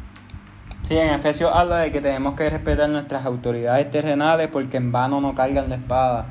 Sí, 0.88 0.96
en 0.96 1.10
Efesios 1.10 1.50
habla 1.52 1.80
de 1.80 1.92
que 1.92 2.00
tenemos 2.00 2.34
que 2.34 2.48
respetar 2.48 2.88
nuestras 2.88 3.26
autoridades 3.26 3.90
terrenales 3.90 4.48
porque 4.48 4.78
en 4.78 4.90
vano 4.90 5.20
no 5.20 5.34
cargan 5.34 5.68
la 5.68 5.74
espada. 5.74 6.26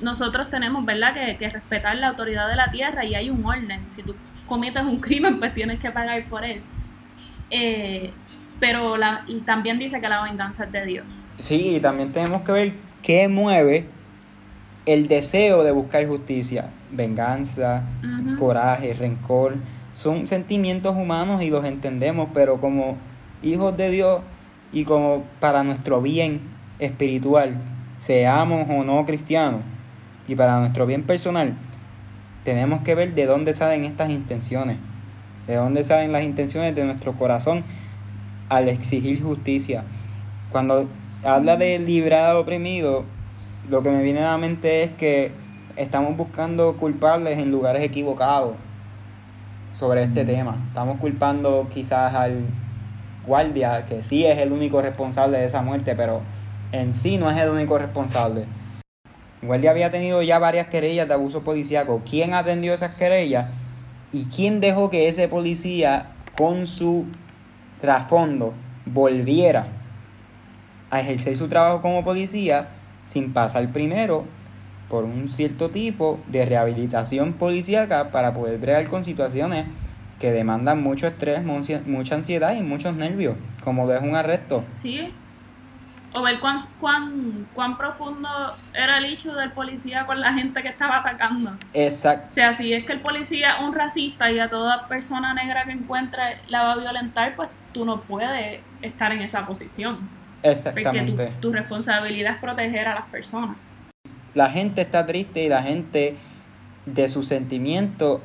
Nosotros 0.00 0.50
tenemos, 0.50 0.84
¿verdad?, 0.84 1.14
que, 1.14 1.36
que, 1.36 1.48
respetar 1.48 1.94
la 1.94 2.08
autoridad 2.08 2.48
de 2.48 2.56
la 2.56 2.72
tierra 2.72 3.04
y 3.04 3.14
hay 3.14 3.30
un 3.30 3.46
orden. 3.46 3.86
Si 3.90 4.02
tú 4.02 4.16
cometes 4.48 4.82
un 4.82 4.98
crimen, 4.98 5.38
pues 5.38 5.54
tienes 5.54 5.78
que 5.78 5.92
pagar 5.92 6.24
por 6.24 6.44
él. 6.44 6.64
Eh, 7.50 8.12
pero 8.58 8.96
la, 8.96 9.22
y 9.28 9.42
también 9.42 9.78
dice 9.78 10.00
que 10.00 10.08
la 10.08 10.20
venganza 10.24 10.64
es 10.64 10.72
de 10.72 10.84
Dios. 10.86 11.24
Sí, 11.38 11.76
y 11.76 11.80
también 11.80 12.10
tenemos 12.10 12.42
que 12.42 12.50
ver 12.50 12.72
qué 13.00 13.28
mueve 13.28 13.86
el 14.86 15.06
deseo 15.06 15.62
de 15.62 15.70
buscar 15.70 16.04
justicia, 16.08 16.70
venganza, 16.90 17.84
coraje, 18.40 18.92
rencor 18.92 19.58
son 19.94 20.26
sentimientos 20.26 20.94
humanos 20.96 21.42
y 21.42 21.50
los 21.50 21.64
entendemos, 21.64 22.28
pero 22.34 22.60
como 22.60 22.96
hijos 23.42 23.76
de 23.76 23.90
Dios 23.90 24.20
y 24.72 24.84
como 24.84 25.22
para 25.40 25.62
nuestro 25.62 26.02
bien 26.02 26.40
espiritual, 26.80 27.62
seamos 27.98 28.66
o 28.68 28.82
no 28.82 29.06
cristianos, 29.06 29.60
y 30.26 30.34
para 30.34 30.58
nuestro 30.58 30.84
bien 30.84 31.04
personal, 31.04 31.54
tenemos 32.42 32.82
que 32.82 32.96
ver 32.96 33.14
de 33.14 33.26
dónde 33.26 33.54
salen 33.54 33.84
estas 33.84 34.10
intenciones, 34.10 34.78
de 35.46 35.54
dónde 35.54 35.84
salen 35.84 36.10
las 36.10 36.24
intenciones 36.24 36.74
de 36.74 36.84
nuestro 36.84 37.12
corazón 37.12 37.62
al 38.48 38.68
exigir 38.68 39.22
justicia. 39.22 39.84
Cuando 40.50 40.88
habla 41.22 41.56
de 41.56 41.78
librar 41.78 42.30
al 42.30 42.36
oprimido, 42.38 43.04
lo 43.70 43.82
que 43.82 43.90
me 43.90 44.02
viene 44.02 44.20
a 44.20 44.32
la 44.32 44.38
mente 44.38 44.82
es 44.82 44.90
que 44.90 45.30
estamos 45.76 46.16
buscando 46.16 46.76
culpables 46.76 47.38
en 47.38 47.52
lugares 47.52 47.82
equivocados 47.82 48.56
sobre 49.74 50.04
este 50.04 50.24
tema. 50.24 50.64
Estamos 50.68 50.98
culpando 51.00 51.66
quizás 51.68 52.14
al 52.14 52.46
guardia, 53.26 53.84
que 53.84 54.04
sí 54.04 54.24
es 54.24 54.38
el 54.38 54.52
único 54.52 54.80
responsable 54.80 55.38
de 55.38 55.46
esa 55.46 55.62
muerte, 55.62 55.96
pero 55.96 56.22
en 56.70 56.94
sí 56.94 57.18
no 57.18 57.28
es 57.28 57.36
el 57.36 57.48
único 57.48 57.76
responsable. 57.76 58.46
El 59.42 59.48
guardia 59.48 59.72
había 59.72 59.90
tenido 59.90 60.22
ya 60.22 60.38
varias 60.38 60.68
querellas 60.68 61.08
de 61.08 61.14
abuso 61.14 61.42
policíaco. 61.42 62.02
¿Quién 62.08 62.34
atendió 62.34 62.72
esas 62.72 62.94
querellas? 62.94 63.52
¿Y 64.12 64.26
quién 64.26 64.60
dejó 64.60 64.90
que 64.90 65.08
ese 65.08 65.26
policía 65.26 66.12
con 66.36 66.68
su 66.68 67.06
trasfondo 67.80 68.54
volviera 68.86 69.66
a 70.90 71.00
ejercer 71.00 71.34
su 71.34 71.48
trabajo 71.48 71.80
como 71.80 72.04
policía 72.04 72.68
sin 73.04 73.32
pasar 73.32 73.72
primero 73.72 74.26
por 74.88 75.04
un 75.04 75.28
cierto 75.28 75.70
tipo 75.70 76.20
de 76.28 76.44
rehabilitación 76.44 77.34
policíaca 77.34 78.10
para 78.10 78.34
poder 78.34 78.58
bregar 78.58 78.86
con 78.86 79.04
situaciones 79.04 79.66
que 80.18 80.30
demandan 80.30 80.82
mucho 80.82 81.06
estrés, 81.06 81.42
mucha 81.42 82.14
ansiedad 82.14 82.54
y 82.54 82.62
muchos 82.62 82.94
nervios, 82.94 83.36
como 83.62 83.90
es 83.92 84.00
un 84.02 84.14
arresto. 84.14 84.64
Sí. 84.74 85.12
O 86.12 86.22
ver 86.22 86.38
cuán, 86.38 86.58
cuán, 86.80 87.48
cuán 87.54 87.76
profundo 87.76 88.28
era 88.72 88.98
el 88.98 89.04
hecho 89.06 89.34
del 89.34 89.50
policía 89.50 90.06
con 90.06 90.20
la 90.20 90.32
gente 90.32 90.62
que 90.62 90.68
estaba 90.68 90.98
atacando. 90.98 91.52
Exacto. 91.72 92.28
O 92.30 92.32
sea, 92.32 92.54
si 92.54 92.72
es 92.72 92.84
que 92.84 92.92
el 92.92 93.00
policía 93.00 93.56
es 93.56 93.62
un 93.62 93.74
racista 93.74 94.30
y 94.30 94.38
a 94.38 94.48
toda 94.48 94.86
persona 94.86 95.34
negra 95.34 95.64
que 95.64 95.72
encuentre 95.72 96.22
la 96.48 96.62
va 96.62 96.72
a 96.72 96.76
violentar, 96.76 97.34
pues 97.34 97.48
tú 97.72 97.84
no 97.84 98.02
puedes 98.02 98.60
estar 98.80 99.10
en 99.12 99.22
esa 99.22 99.44
posición. 99.44 100.08
Exactamente. 100.44 101.24
Porque 101.24 101.40
tu 101.40 101.52
responsabilidad 101.52 102.34
es 102.34 102.38
proteger 102.38 102.86
a 102.86 102.94
las 102.94 103.06
personas 103.06 103.56
la 104.34 104.50
gente 104.50 104.82
está 104.82 105.06
triste 105.06 105.44
y 105.44 105.48
la 105.48 105.62
gente 105.62 106.16
de 106.86 107.08
su 107.08 107.22
sentimiento 107.22 108.20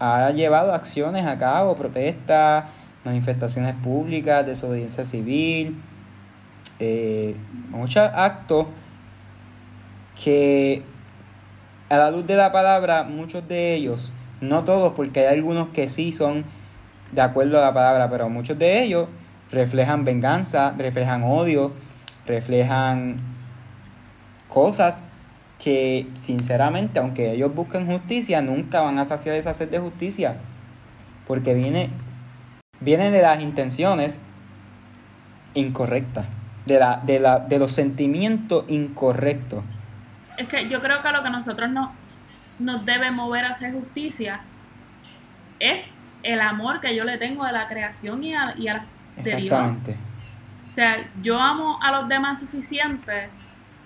ha 0.00 0.30
llevado 0.30 0.74
acciones 0.74 1.26
a 1.26 1.38
cabo, 1.38 1.76
protestas, 1.76 2.64
manifestaciones 3.04 3.74
públicas, 3.74 4.44
desobediencia 4.44 5.04
civil, 5.04 5.80
eh, 6.80 7.36
muchos 7.70 8.10
actos 8.14 8.66
que 10.22 10.82
a 11.88 11.96
la 11.98 12.10
luz 12.10 12.26
de 12.26 12.36
la 12.36 12.50
palabra, 12.50 13.04
muchos 13.04 13.46
de 13.46 13.74
ellos, 13.74 14.12
no 14.40 14.64
todos, 14.64 14.94
porque 14.94 15.20
hay 15.20 15.36
algunos 15.36 15.68
que 15.68 15.88
sí 15.88 16.12
son 16.12 16.44
de 17.12 17.20
acuerdo 17.20 17.58
a 17.58 17.60
la 17.60 17.74
palabra, 17.74 18.08
pero 18.08 18.28
muchos 18.28 18.58
de 18.58 18.82
ellos 18.82 19.08
reflejan 19.50 20.04
venganza, 20.04 20.74
reflejan 20.76 21.22
odio, 21.22 21.72
reflejan 22.26 23.18
cosas 24.48 25.04
que 25.62 26.08
sinceramente, 26.14 26.98
aunque 26.98 27.32
ellos 27.32 27.54
busquen 27.54 27.86
justicia, 27.86 28.42
nunca 28.42 28.80
van 28.80 28.98
a 28.98 29.04
saciar 29.04 29.36
esa 29.36 29.54
sed 29.54 29.70
de 29.70 29.78
justicia. 29.78 30.38
Porque 31.26 31.54
viene, 31.54 31.90
viene 32.80 33.12
de 33.12 33.22
las 33.22 33.40
intenciones 33.40 34.20
incorrectas, 35.54 36.26
de, 36.66 36.80
la, 36.80 36.96
de, 37.04 37.20
la, 37.20 37.38
de 37.38 37.60
los 37.60 37.70
sentimientos 37.70 38.64
incorrectos. 38.68 39.62
Es 40.36 40.48
que 40.48 40.68
yo 40.68 40.80
creo 40.80 41.00
que 41.00 41.12
lo 41.12 41.22
que 41.22 41.30
nosotros 41.30 41.70
no, 41.70 41.92
nos 42.58 42.84
debe 42.84 43.12
mover 43.12 43.44
a 43.44 43.50
hacer 43.50 43.72
justicia 43.72 44.40
es 45.60 45.92
el 46.24 46.40
amor 46.40 46.80
que 46.80 46.96
yo 46.96 47.04
le 47.04 47.18
tengo 47.18 47.44
a 47.44 47.52
la 47.52 47.68
creación 47.68 48.24
y 48.24 48.34
a, 48.34 48.54
y 48.58 48.66
a 48.66 48.84
Exactamente. 49.16 49.96
O 50.68 50.72
sea, 50.72 51.08
yo 51.22 51.38
amo 51.38 51.78
a 51.82 51.92
los 51.92 52.08
demás 52.08 52.40
suficiente 52.40 53.30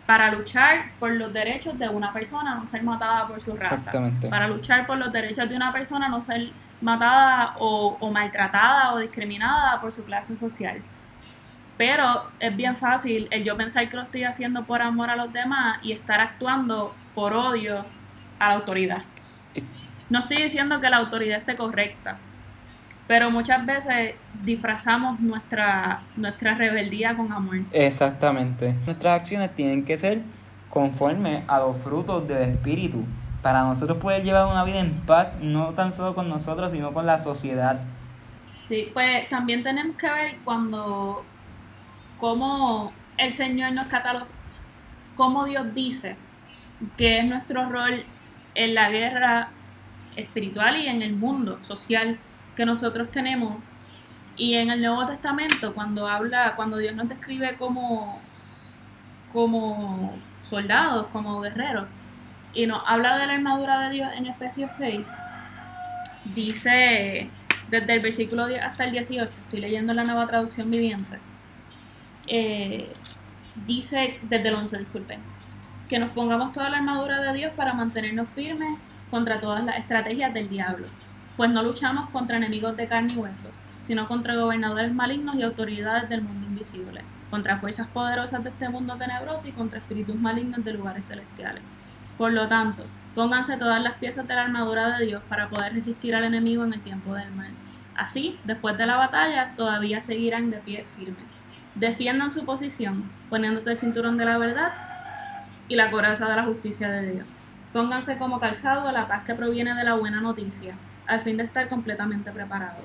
para 0.07 0.31
luchar 0.31 0.93
por 1.01 1.11
los 1.11 1.33
derechos 1.33 1.77
de 1.79 1.89
una 1.89 2.13
persona 2.13 2.55
no 2.55 2.67
ser 2.67 2.83
matada 2.85 3.27
por 3.27 3.41
su 3.41 3.57
raza. 3.57 3.91
Para 4.31 4.47
luchar 4.47 4.87
por 4.87 4.97
los 4.97 5.13
derechos 5.13 5.49
de 5.49 5.57
una 5.57 5.73
persona 5.73 6.09
no 6.09 6.23
ser 6.23 6.51
matada 6.81 7.55
o, 7.59 8.11
maltratada 8.11 8.95
o 8.95 8.99
discriminada 8.99 9.81
por 9.81 9.93
su 9.93 10.05
clase 10.05 10.37
social. 10.37 10.81
Pero 11.77 12.31
es 12.39 12.57
bien 12.57 12.77
fácil 12.77 13.29
el 13.31 13.45
yo 13.45 13.57
pensar 13.57 13.89
que 13.89 13.97
lo 13.97 14.03
estoy 14.03 14.25
haciendo 14.25 14.65
por 14.65 14.81
amor 14.81 15.11
a 15.11 15.17
los 15.17 15.33
demás 15.33 15.79
y 15.83 15.93
estar 15.93 16.21
actuando 16.21 16.95
por 17.15 17.35
odio 17.35 17.85
a 18.39 18.49
la 18.49 18.55
autoridad. 18.55 19.03
No 20.09 20.21
estoy 20.21 20.45
diciendo 20.45 20.81
que 20.81 20.89
la 20.89 20.99
autoridad 20.99 21.39
esté 21.39 21.57
correcta, 21.57 22.19
pero 23.07 23.31
muchas 23.31 23.65
veces 23.65 24.15
disfrazamos 24.43 25.21
nuestra, 25.21 26.03
nuestra 26.17 26.55
rebeldía 26.55 27.17
con 27.17 27.33
amor. 27.33 27.59
Exactamente. 27.73 28.75
Nuestras 28.85 29.21
acciones 29.21 29.55
tienen 29.55 29.85
que 29.85 29.97
ser 29.97 30.23
conforme 30.69 31.45
a 31.47 31.59
los 31.61 31.77
frutos 31.79 32.27
del 32.29 32.51
Espíritu, 32.51 33.05
para 33.43 33.63
nosotros 33.63 33.99
poder 33.99 34.25
llevar 34.25 34.47
una 34.47 34.65
vida 34.65 34.81
en 34.81 34.93
paz, 35.07 35.39
no 35.41 35.73
tan 35.75 35.93
solo 35.93 36.15
con 36.15 36.29
nosotros, 36.29 36.73
sino 36.73 36.93
con 36.93 37.07
la 37.07 37.23
sociedad. 37.23 37.81
Sí, 38.57 38.91
pues 38.93 39.29
también 39.29 39.63
tenemos 39.63 39.97
que 39.97 40.11
ver 40.11 40.37
cuando, 40.45 41.25
cómo 42.19 42.93
el 43.17 43.33
Señor 43.33 43.73
nos 43.73 43.87
cataloga, 43.87 44.27
cómo 45.15 45.45
Dios 45.45 45.73
dice 45.73 46.17
que 46.97 47.21
es 47.21 47.25
nuestro 47.25 47.69
rol 47.71 48.05
en 48.55 48.75
la 48.75 48.91
guerra 48.91 49.51
espiritual 50.17 50.77
y 50.77 50.89
en 50.89 51.03
el 51.03 51.15
mundo 51.15 51.59
social 51.63 52.19
que 52.57 52.67
nosotros 52.67 53.11
tenemos. 53.11 53.57
Y 54.37 54.55
en 54.55 54.71
el 54.71 54.81
Nuevo 54.81 55.07
Testamento, 55.07 55.75
cuando 55.75 56.07
habla, 56.09 56.55
cuando 56.57 56.79
Dios 56.79 56.95
nos 56.95 57.09
describe 57.09 57.55
como, 57.55 58.21
como 59.33 60.15
soldados, 60.43 61.09
como 61.09 61.41
guerreros, 61.41 61.87
y 62.53 62.67
nos 62.67 62.83
habla 62.87 63.19
de 63.19 63.27
la 63.27 63.35
armadura 63.35 63.79
de 63.81 63.91
Dios 63.91 64.09
en 64.15 64.27
Efesios 64.27 64.73
6, 64.73 65.09
dice 66.35 67.31
desde 67.69 67.95
el 67.95 68.01
versículo 68.01 68.47
10 68.47 68.63
hasta 68.63 68.85
el 68.85 68.93
18, 68.93 69.31
estoy 69.31 69.61
leyendo 69.61 69.93
la 69.93 70.05
nueva 70.05 70.27
traducción 70.27 70.71
viviente, 70.71 71.19
eh, 72.27 72.93
dice, 73.67 74.19
desde 74.23 74.49
el 74.49 74.55
11, 74.55 74.79
disculpen, 74.79 75.21
que 75.89 75.99
nos 75.99 76.11
pongamos 76.11 76.53
toda 76.53 76.71
la 76.71 76.79
armadura 76.79 77.21
de 77.21 77.33
Dios 77.33 77.53
para 77.57 77.75
mantenernos 77.75 78.29
firmes 78.29 78.79
contra 79.11 79.41
todas 79.41 79.65
las 79.65 79.79
estrategias 79.79 80.33
del 80.33 80.49
diablo, 80.49 80.87
pues 81.37 81.51
no 81.51 81.63
luchamos 81.63 82.09
contra 82.11 82.37
enemigos 82.37 82.77
de 82.77 82.89
carne 82.89 83.15
y 83.15 83.17
hueso, 83.17 83.49
sino 83.83 84.09
contra 84.09 84.35
gobernadores 84.35 84.93
malignos 84.93 85.37
y 85.37 85.43
autoridades 85.43 86.09
del 86.09 86.23
mundo 86.23 86.47
invisible, 86.47 87.03
contra 87.31 87.59
fuerzas 87.59 87.87
poderosas 87.89 88.43
de 88.43 88.51
este 88.51 88.69
mundo 88.69 88.97
tenebroso 88.97 89.47
y 89.49 89.53
contra 89.53 89.79
espíritus 89.79 90.17
malignos 90.17 90.65
de 90.65 90.73
lugares 90.73 91.07
celestiales. 91.07 91.63
Por 92.19 92.33
lo 92.33 92.49
tanto, 92.49 92.85
pónganse 93.15 93.57
todas 93.57 93.83
las 93.83 93.95
piezas 93.95 94.27
de 94.27 94.35
la 94.35 94.43
armadura 94.43 94.99
de 94.99 95.07
Dios 95.07 95.23
para 95.29 95.49
poder 95.49 95.75
resistir 95.75 96.15
al 96.15 96.25
enemigo 96.25 96.65
en 96.65 96.73
el 96.73 96.81
tiempo 96.81 97.15
del 97.15 97.31
mal. 97.33 97.53
Así, 97.95 98.39
después 98.45 98.77
de 98.77 98.87
la 98.87 98.97
batalla, 98.97 99.55
todavía 99.55 100.01
seguirán 100.01 100.51
de 100.51 100.59
pie 100.59 100.85
firmes. 100.85 101.43
Defiendan 101.75 102.31
su 102.31 102.45
posición, 102.45 103.11
poniéndose 103.31 103.71
el 103.71 103.77
cinturón 103.77 104.17
de 104.17 104.25
la 104.25 104.39
verdad 104.39 104.73
y 105.69 105.77
la 105.77 105.91
coraza 105.91 106.29
de 106.29 106.37
la 106.37 106.45
justicia 106.45 106.91
de 106.91 107.13
Dios. 107.13 107.27
Pónganse 107.73 108.19
como 108.19 108.41
calzado 108.41 108.91
la 108.93 109.09
paz 109.09 109.25
que 109.25 109.35
proviene 109.35 109.75
de 109.75 109.85
la 109.85 109.95
buena 109.95 110.21
noticia, 110.21 110.75
al 111.07 111.21
fin 111.21 111.37
de 111.37 111.45
estar 111.45 111.69
completamente 111.69 112.31
preparados. 112.31 112.85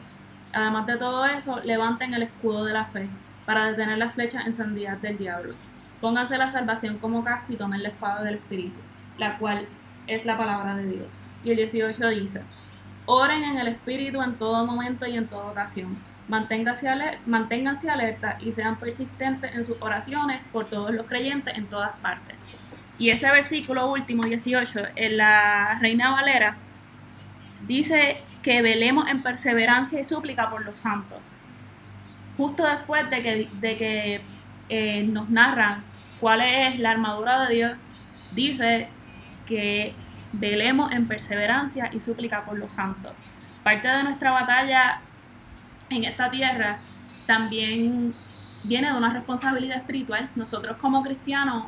Además 0.54 0.86
de 0.86 0.98
todo 0.98 1.25
eso, 1.25 1.62
levanten 1.62 2.13
el 2.13 2.24
escudo 2.24 2.66
de 2.66 2.74
la 2.74 2.86
fe 2.86 3.10
para 3.46 3.70
detener 3.70 3.98
las 3.98 4.13
flechas 4.13 4.46
encendidas 4.46 5.01
del 5.01 5.18
diablo. 5.18 5.56
Pónganse 6.01 6.38
la 6.38 6.50
salvación 6.50 6.98
como 6.98 7.24
casco 7.24 7.54
y 7.54 7.58
tomen 7.58 7.84
la 7.84 7.90
espada 7.90 8.24
del 8.24 8.36
Espíritu, 8.36 8.80
la 9.18 9.38
cual 9.38 9.68
es 10.08 10.25
la 10.25 10.38
palabra 10.38 10.75
de 10.75 10.88
Dios. 10.88 11.28
Y 11.44 11.51
el 11.51 11.58
18 11.58 12.10
dice, 12.10 12.42
oren 13.06 13.44
en 13.44 13.58
el 13.58 13.68
Espíritu 13.68 14.22
en 14.22 14.36
todo 14.36 14.66
momento 14.66 15.06
y 15.06 15.16
en 15.16 15.28
toda 15.28 15.51
ocasión. 15.51 15.98
Manténganse, 16.28 16.90
manténganse 17.25 17.90
alerta 17.90 18.38
y 18.42 18.51
sean 18.51 18.78
persistentes 18.78 19.54
en 19.54 19.63
sus 19.63 19.78
oraciones 19.82 20.42
por 20.51 20.70
todos 20.70 20.92
los 20.92 21.06
creyentes 21.06 21.58
en 21.58 21.68
todas 21.68 22.00
partes. 22.00 22.36
Y 22.98 23.10
ese 23.10 23.30
versículo 23.32 23.92
último, 23.92 24.24
18, 24.24 24.80
en 24.96 25.18
la 25.18 25.80
Reina 25.80 26.12
Valera, 26.12 26.56
dice 27.68 28.22
que 28.44 28.62
velemos 28.62 29.08
en 29.08 29.22
perseverancia 29.22 30.00
y 30.00 30.06
súplica 30.06 30.50
por 30.50 30.65
los 30.65 30.77
santos. 30.77 31.20
Justo 32.38 32.65
después 32.65 33.10
de 33.10 33.22
que, 33.22 33.50
de 33.60 33.77
que 33.77 34.22
eh, 34.70 35.03
nos 35.03 35.30
narran 35.30 35.84
cuál 36.20 36.41
es 36.41 36.80
la 36.80 36.91
armadura 36.91 37.46
de 37.48 37.56
Dios, 37.56 37.77
dice 38.34 38.88
que 39.46 39.94
velemos 40.34 40.91
en 40.91 41.08
perseverancia 41.08 41.89
y 41.91 42.00
súplica 42.00 42.44
por 42.44 42.58
los 42.58 42.72
santos. 42.72 43.13
Parte 43.63 43.88
de 43.88 44.03
nuestra 44.03 44.32
batalla 44.32 45.01
en 45.89 46.06
esta 46.06 46.32
tierra 46.32 46.80
también 47.25 48.13
viene 48.63 48.91
de 48.91 48.98
una 48.98 49.10
responsabilidad 49.10 49.77
espiritual. 49.77 50.30
Nosotros 50.36 50.77
como 50.77 51.03
cristianos 51.03 51.65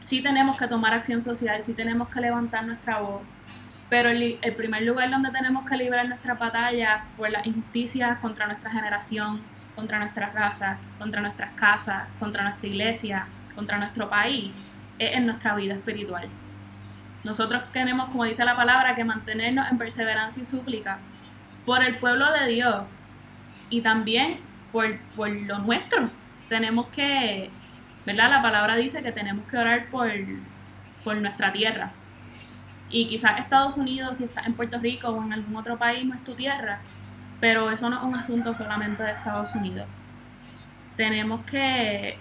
sí 0.00 0.22
tenemos 0.22 0.56
que 0.56 0.66
tomar 0.66 0.94
acción 0.94 1.20
social, 1.20 1.62
sí 1.62 1.74
tenemos 1.74 2.08
que 2.08 2.20
levantar 2.20 2.64
nuestra 2.64 3.00
voz, 3.00 3.22
pero 3.90 4.08
el, 4.08 4.38
primer 4.56 4.82
lugar 4.82 5.10
donde 5.10 5.30
tenemos 5.30 5.68
que 5.68 5.76
librar 5.76 6.08
nuestra 6.08 6.34
batalla 6.34 7.04
por 7.16 7.28
las 7.28 7.44
injusticias 7.44 8.18
contra 8.20 8.46
nuestra 8.46 8.70
generación, 8.70 9.40
contra 9.74 9.98
nuestra 9.98 10.30
raza, 10.30 10.78
contra 10.96 11.20
nuestras 11.20 11.50
casas, 11.54 12.04
contra 12.20 12.44
nuestra 12.44 12.68
iglesia, 12.68 13.26
contra 13.56 13.78
nuestro 13.78 14.08
país, 14.08 14.52
es 14.96 15.16
en 15.16 15.26
nuestra 15.26 15.56
vida 15.56 15.74
espiritual. 15.74 16.28
Nosotros 17.24 17.64
tenemos, 17.72 18.08
como 18.10 18.24
dice 18.24 18.44
la 18.44 18.56
palabra, 18.56 18.94
que 18.94 19.04
mantenernos 19.04 19.68
en 19.70 19.76
perseverancia 19.76 20.42
y 20.42 20.46
súplica 20.46 20.98
por 21.66 21.82
el 21.82 21.98
pueblo 21.98 22.32
de 22.32 22.46
Dios 22.46 22.84
y 23.70 23.80
también 23.80 24.38
por, 24.70 24.98
por 25.16 25.30
lo 25.30 25.58
nuestro. 25.58 26.08
Tenemos 26.48 26.86
que, 26.88 27.50
¿verdad? 28.06 28.30
La 28.30 28.40
palabra 28.40 28.76
dice 28.76 29.02
que 29.02 29.10
tenemos 29.10 29.44
que 29.46 29.56
orar 29.56 29.86
por, 29.86 30.10
por 31.02 31.16
nuestra 31.16 31.50
tierra, 31.50 31.90
y 32.90 33.06
quizás 33.06 33.38
Estados 33.38 33.76
Unidos, 33.76 34.16
si 34.16 34.24
estás 34.24 34.46
en 34.46 34.54
Puerto 34.54 34.78
Rico 34.78 35.08
o 35.08 35.22
en 35.22 35.32
algún 35.32 35.56
otro 35.56 35.78
país, 35.78 36.04
no 36.04 36.14
es 36.14 36.24
tu 36.24 36.34
tierra, 36.34 36.80
pero 37.40 37.70
eso 37.70 37.88
no 37.88 37.96
es 37.96 38.02
un 38.02 38.14
asunto 38.14 38.52
solamente 38.52 39.02
de 39.02 39.12
Estados 39.12 39.54
Unidos. 39.54 39.86
Tenemos 40.96 41.44
que, 41.44 42.18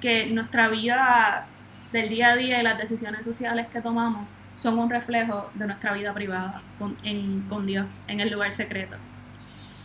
que 0.00 0.26
nuestra 0.26 0.68
vida 0.68 1.46
del 1.92 2.08
día 2.08 2.32
a 2.32 2.36
día 2.36 2.60
y 2.60 2.62
las 2.62 2.76
decisiones 2.76 3.24
sociales 3.24 3.68
que 3.68 3.80
tomamos 3.80 4.26
son 4.58 4.78
un 4.78 4.90
reflejo 4.90 5.50
de 5.54 5.66
nuestra 5.66 5.92
vida 5.92 6.12
privada 6.12 6.62
con, 6.78 6.96
en, 7.04 7.42
con 7.42 7.64
Dios, 7.64 7.86
en 8.08 8.20
el 8.20 8.30
lugar 8.30 8.52
secreto. 8.52 8.96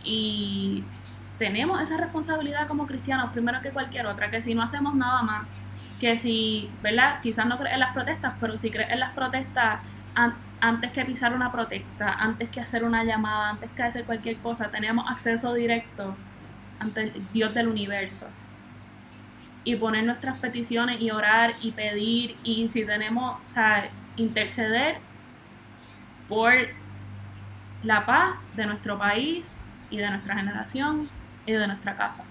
Y 0.02 0.82
tenemos 1.38 1.80
esa 1.80 1.96
responsabilidad 1.96 2.66
como 2.66 2.86
cristianos, 2.86 3.30
primero 3.30 3.62
que 3.62 3.70
cualquier 3.70 4.06
otra, 4.06 4.30
que 4.30 4.42
si 4.42 4.54
no 4.54 4.62
hacemos 4.62 4.94
nada 4.94 5.22
más, 5.22 5.46
que 6.00 6.16
si, 6.16 6.70
¿verdad? 6.82 7.20
Quizás 7.22 7.46
no 7.46 7.56
crees 7.56 7.74
en 7.74 7.80
las 7.80 7.94
protestas, 7.94 8.34
pero 8.40 8.58
si 8.58 8.70
crees 8.70 8.90
en 8.90 9.00
las 9.00 9.12
protestas 9.12 9.78
antes 10.14 10.92
que 10.92 11.04
pisar 11.04 11.34
una 11.34 11.52
protesta, 11.52 12.12
antes 12.12 12.48
que 12.48 12.60
hacer 12.60 12.84
una 12.84 13.04
llamada, 13.04 13.50
antes 13.50 13.70
que 13.70 13.82
hacer 13.82 14.04
cualquier 14.04 14.36
cosa, 14.38 14.70
tenemos 14.70 15.10
acceso 15.10 15.52
directo 15.54 16.14
ante 16.78 17.12
Dios 17.32 17.52
del 17.54 17.68
universo. 17.68 18.26
Y 19.64 19.76
poner 19.76 20.04
nuestras 20.04 20.38
peticiones 20.38 21.00
y 21.00 21.10
orar 21.10 21.54
y 21.62 21.72
pedir 21.72 22.36
y 22.44 22.68
si 22.68 22.84
tenemos, 22.84 23.38
o 23.44 23.48
sea, 23.48 23.88
interceder 24.16 24.98
por 26.28 26.52
la 27.82 28.06
paz 28.06 28.46
de 28.56 28.66
nuestro 28.66 28.98
país 28.98 29.60
y 29.90 29.98
de 29.98 30.08
nuestra 30.10 30.36
generación 30.36 31.08
y 31.46 31.52
de 31.52 31.66
nuestra 31.66 31.96
casa. 31.96 32.24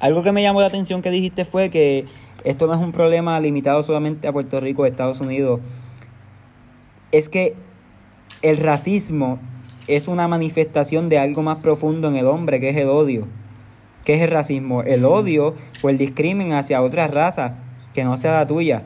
Algo 0.00 0.22
que 0.22 0.32
me 0.32 0.42
llamó 0.42 0.60
la 0.60 0.66
atención 0.66 1.02
que 1.02 1.10
dijiste 1.10 1.44
fue 1.44 1.70
que 1.70 2.06
esto 2.44 2.66
no 2.66 2.74
es 2.74 2.80
un 2.80 2.92
problema 2.92 3.38
limitado 3.40 3.82
solamente 3.82 4.28
a 4.28 4.32
Puerto 4.32 4.60
Rico 4.60 4.84
Estados 4.84 5.20
Unidos, 5.20 5.60
es 7.18 7.28
que 7.28 7.54
el 8.42 8.56
racismo 8.56 9.38
es 9.86 10.08
una 10.08 10.26
manifestación 10.26 11.08
de 11.08 11.18
algo 11.18 11.42
más 11.42 11.58
profundo 11.58 12.08
en 12.08 12.16
el 12.16 12.26
hombre, 12.26 12.58
que 12.58 12.70
es 12.70 12.76
el 12.76 12.88
odio. 12.88 13.28
¿Qué 14.04 14.14
es 14.14 14.22
el 14.22 14.30
racismo? 14.30 14.82
El 14.82 15.04
odio 15.04 15.54
o 15.82 15.88
el 15.90 15.96
discrimen 15.96 16.52
hacia 16.52 16.82
otra 16.82 17.06
raza 17.06 17.58
que 17.92 18.02
no 18.02 18.16
sea 18.16 18.32
la 18.32 18.46
tuya. 18.48 18.82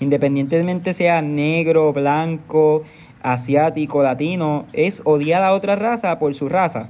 Independientemente 0.00 0.94
sea 0.94 1.20
negro, 1.20 1.92
blanco, 1.92 2.84
asiático, 3.22 4.02
latino, 4.02 4.64
es 4.72 5.02
odiar 5.04 5.42
a 5.42 5.52
otra 5.52 5.76
raza 5.76 6.18
por 6.18 6.34
su 6.34 6.48
raza. 6.48 6.88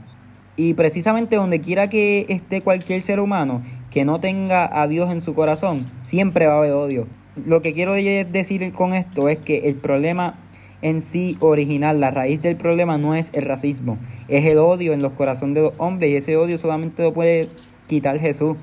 Y 0.56 0.74
precisamente 0.74 1.36
donde 1.36 1.60
quiera 1.60 1.88
que 1.88 2.24
esté 2.28 2.62
cualquier 2.62 3.02
ser 3.02 3.18
humano 3.18 3.62
que 3.90 4.04
no 4.04 4.20
tenga 4.20 4.80
a 4.80 4.86
Dios 4.86 5.10
en 5.10 5.20
su 5.20 5.34
corazón, 5.34 5.86
siempre 6.04 6.46
va 6.46 6.54
a 6.54 6.58
haber 6.58 6.72
odio. 6.72 7.08
Lo 7.46 7.62
que 7.62 7.72
quiero 7.72 7.94
decir 7.94 8.72
con 8.72 8.92
esto 8.92 9.28
es 9.28 9.38
que 9.38 9.68
el 9.68 9.76
problema 9.76 10.38
en 10.82 11.00
sí 11.00 11.36
original, 11.40 12.00
la 12.00 12.10
raíz 12.10 12.42
del 12.42 12.56
problema 12.56 12.98
no 12.98 13.14
es 13.14 13.30
el 13.32 13.42
racismo, 13.42 13.96
es 14.28 14.44
el 14.44 14.58
odio 14.58 14.92
en 14.92 15.00
los 15.00 15.12
corazones 15.12 15.54
de 15.54 15.62
los 15.62 15.72
hombres 15.78 16.10
y 16.10 16.16
ese 16.16 16.36
odio 16.36 16.58
solamente 16.58 17.04
lo 17.04 17.14
puede 17.14 17.48
quitar 17.86 18.18
Jesús. 18.18 18.56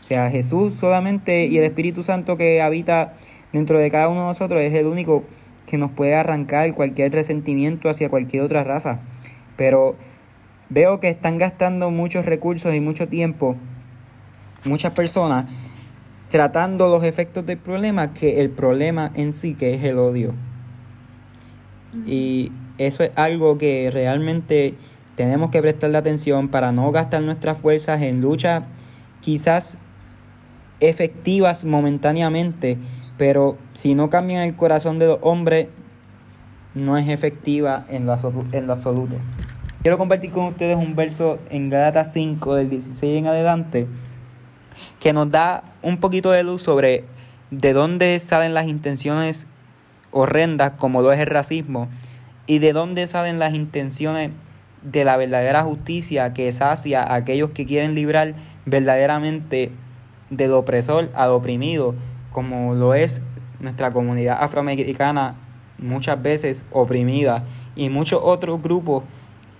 O 0.00 0.04
sea, 0.06 0.30
Jesús 0.30 0.74
solamente 0.74 1.46
y 1.46 1.56
el 1.56 1.64
Espíritu 1.64 2.02
Santo 2.02 2.36
que 2.36 2.60
habita 2.60 3.14
dentro 3.52 3.78
de 3.78 3.90
cada 3.90 4.08
uno 4.08 4.22
de 4.22 4.26
nosotros 4.26 4.60
es 4.60 4.74
el 4.74 4.86
único 4.86 5.24
que 5.64 5.78
nos 5.78 5.92
puede 5.92 6.14
arrancar 6.14 6.74
cualquier 6.74 7.12
resentimiento 7.12 7.88
hacia 7.88 8.10
cualquier 8.10 8.42
otra 8.42 8.64
raza. 8.64 9.00
Pero 9.56 9.96
veo 10.68 11.00
que 11.00 11.08
están 11.08 11.38
gastando 11.38 11.90
muchos 11.90 12.26
recursos 12.26 12.74
y 12.74 12.80
mucho 12.80 13.08
tiempo, 13.08 13.56
muchas 14.64 14.92
personas, 14.92 15.46
tratando 16.28 16.88
los 16.88 17.04
efectos 17.04 17.46
del 17.46 17.58
problema 17.58 18.12
que 18.12 18.40
el 18.40 18.50
problema 18.50 19.12
en 19.14 19.32
sí, 19.32 19.54
que 19.54 19.74
es 19.74 19.84
el 19.84 19.98
odio. 19.98 20.34
Y 22.06 22.52
eso 22.78 23.04
es 23.04 23.10
algo 23.16 23.58
que 23.58 23.90
realmente 23.92 24.74
tenemos 25.16 25.50
que 25.50 25.62
prestarle 25.62 25.98
atención 25.98 26.48
para 26.48 26.72
no 26.72 26.90
gastar 26.90 27.22
nuestras 27.22 27.56
fuerzas 27.58 28.02
en 28.02 28.20
luchas 28.20 28.64
quizás 29.20 29.78
efectivas 30.80 31.64
momentáneamente, 31.64 32.78
pero 33.16 33.56
si 33.72 33.94
no 33.94 34.10
cambian 34.10 34.42
el 34.42 34.54
corazón 34.54 34.98
de 34.98 35.06
los 35.06 35.18
hombres, 35.22 35.68
no 36.74 36.98
es 36.98 37.08
efectiva 37.08 37.86
en 37.88 38.06
lo, 38.06 38.12
absoluto. 38.12 39.14
Quiero 39.82 39.96
compartir 39.98 40.30
con 40.30 40.46
ustedes 40.46 40.76
un 40.76 40.96
verso 40.96 41.38
en 41.48 41.70
Gálatas 41.70 42.12
5, 42.12 42.54
del 42.56 42.70
16 42.70 43.18
en 43.18 43.26
adelante, 43.28 43.86
que 45.00 45.12
nos 45.12 45.30
da 45.30 45.62
un 45.82 45.98
poquito 45.98 46.32
de 46.32 46.42
luz 46.42 46.62
sobre 46.62 47.04
de 47.50 47.72
dónde 47.72 48.18
salen 48.18 48.52
las 48.52 48.66
intenciones 48.66 49.46
horrendas 50.14 50.72
como 50.78 51.02
lo 51.02 51.12
es 51.12 51.20
el 51.20 51.26
racismo 51.26 51.88
y 52.46 52.60
de 52.60 52.72
dónde 52.72 53.06
salen 53.06 53.38
las 53.38 53.54
intenciones 53.54 54.30
de 54.82 55.04
la 55.04 55.16
verdadera 55.16 55.62
justicia 55.62 56.32
que 56.32 56.50
sacia 56.52 57.02
a 57.02 57.16
aquellos 57.16 57.50
que 57.50 57.66
quieren 57.66 57.94
librar 57.94 58.34
verdaderamente 58.64 59.72
del 60.30 60.52
opresor 60.52 61.10
al 61.14 61.30
oprimido, 61.30 61.94
como 62.32 62.74
lo 62.74 62.94
es 62.94 63.22
nuestra 63.60 63.92
comunidad 63.92 64.38
afroamericana 64.40 65.36
muchas 65.78 66.22
veces 66.22 66.64
oprimida 66.70 67.44
y 67.76 67.88
muchos 67.88 68.20
otros 68.22 68.62
grupos 68.62 69.04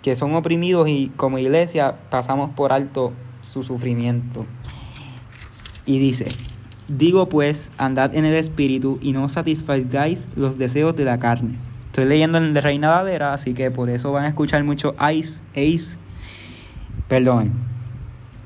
que 0.03 0.15
son 0.17 0.35
oprimidos 0.35 0.89
y 0.89 1.11
como 1.17 1.39
iglesia 1.39 1.97
pasamos 2.11 2.51
por 2.51 2.73
alto 2.73 3.13
su 3.41 3.63
sufrimiento. 3.63 4.45
Y 5.87 5.99
dice, 5.99 6.27
digo 6.89 7.29
pues, 7.29 7.71
andad 7.79 8.15
en 8.15 8.25
el 8.25 8.35
espíritu 8.35 8.99
y 9.01 9.13
no 9.13 9.29
satisfagáis 9.29 10.29
los 10.37 10.59
deseos 10.59 10.97
de 10.97 11.05
la 11.05 11.19
carne. 11.19 11.57
Estoy 11.87 12.07
leyendo 12.07 12.39
en 12.39 12.55
de 12.55 12.61
Reina 12.61 12.91
Valera, 12.91 13.33
así 13.33 13.55
que 13.55 13.71
por 13.71 13.89
eso 13.89 14.11
van 14.11 14.25
a 14.25 14.29
escuchar 14.29 14.65
mucho 14.65 14.97
ice, 15.13 15.43
ace. 15.53 15.97
Perdón. 17.09 17.53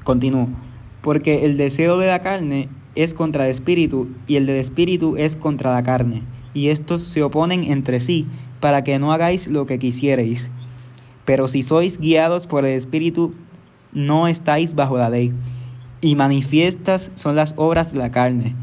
Continúo. 0.04 0.48
Porque 1.00 1.46
el 1.46 1.56
deseo 1.56 1.98
de 1.98 2.08
la 2.08 2.20
carne 2.20 2.68
es 2.94 3.14
contra 3.14 3.46
el 3.46 3.52
espíritu 3.52 4.08
y 4.26 4.36
el 4.36 4.46
del 4.46 4.56
espíritu 4.56 5.16
es 5.16 5.36
contra 5.36 5.72
la 5.72 5.82
carne. 5.82 6.22
Y 6.52 6.68
estos 6.68 7.02
se 7.02 7.22
oponen 7.22 7.64
entre 7.64 8.00
sí 8.00 8.26
para 8.60 8.84
que 8.84 8.98
no 8.98 9.12
hagáis 9.12 9.46
lo 9.46 9.66
que 9.66 9.78
quisierais. 9.78 10.50
Pero 11.24 11.48
si 11.48 11.62
sois 11.62 11.98
guiados 11.98 12.46
por 12.46 12.64
el 12.64 12.76
espíritu, 12.76 13.34
no 13.92 14.28
estáis 14.28 14.74
bajo 14.74 14.98
la 14.98 15.10
ley. 15.10 15.32
Y 16.00 16.14
manifiestas 16.14 17.10
son 17.14 17.36
las 17.36 17.54
obras 17.56 17.92
de 17.92 17.98
la 17.98 18.10
carne. 18.10 18.54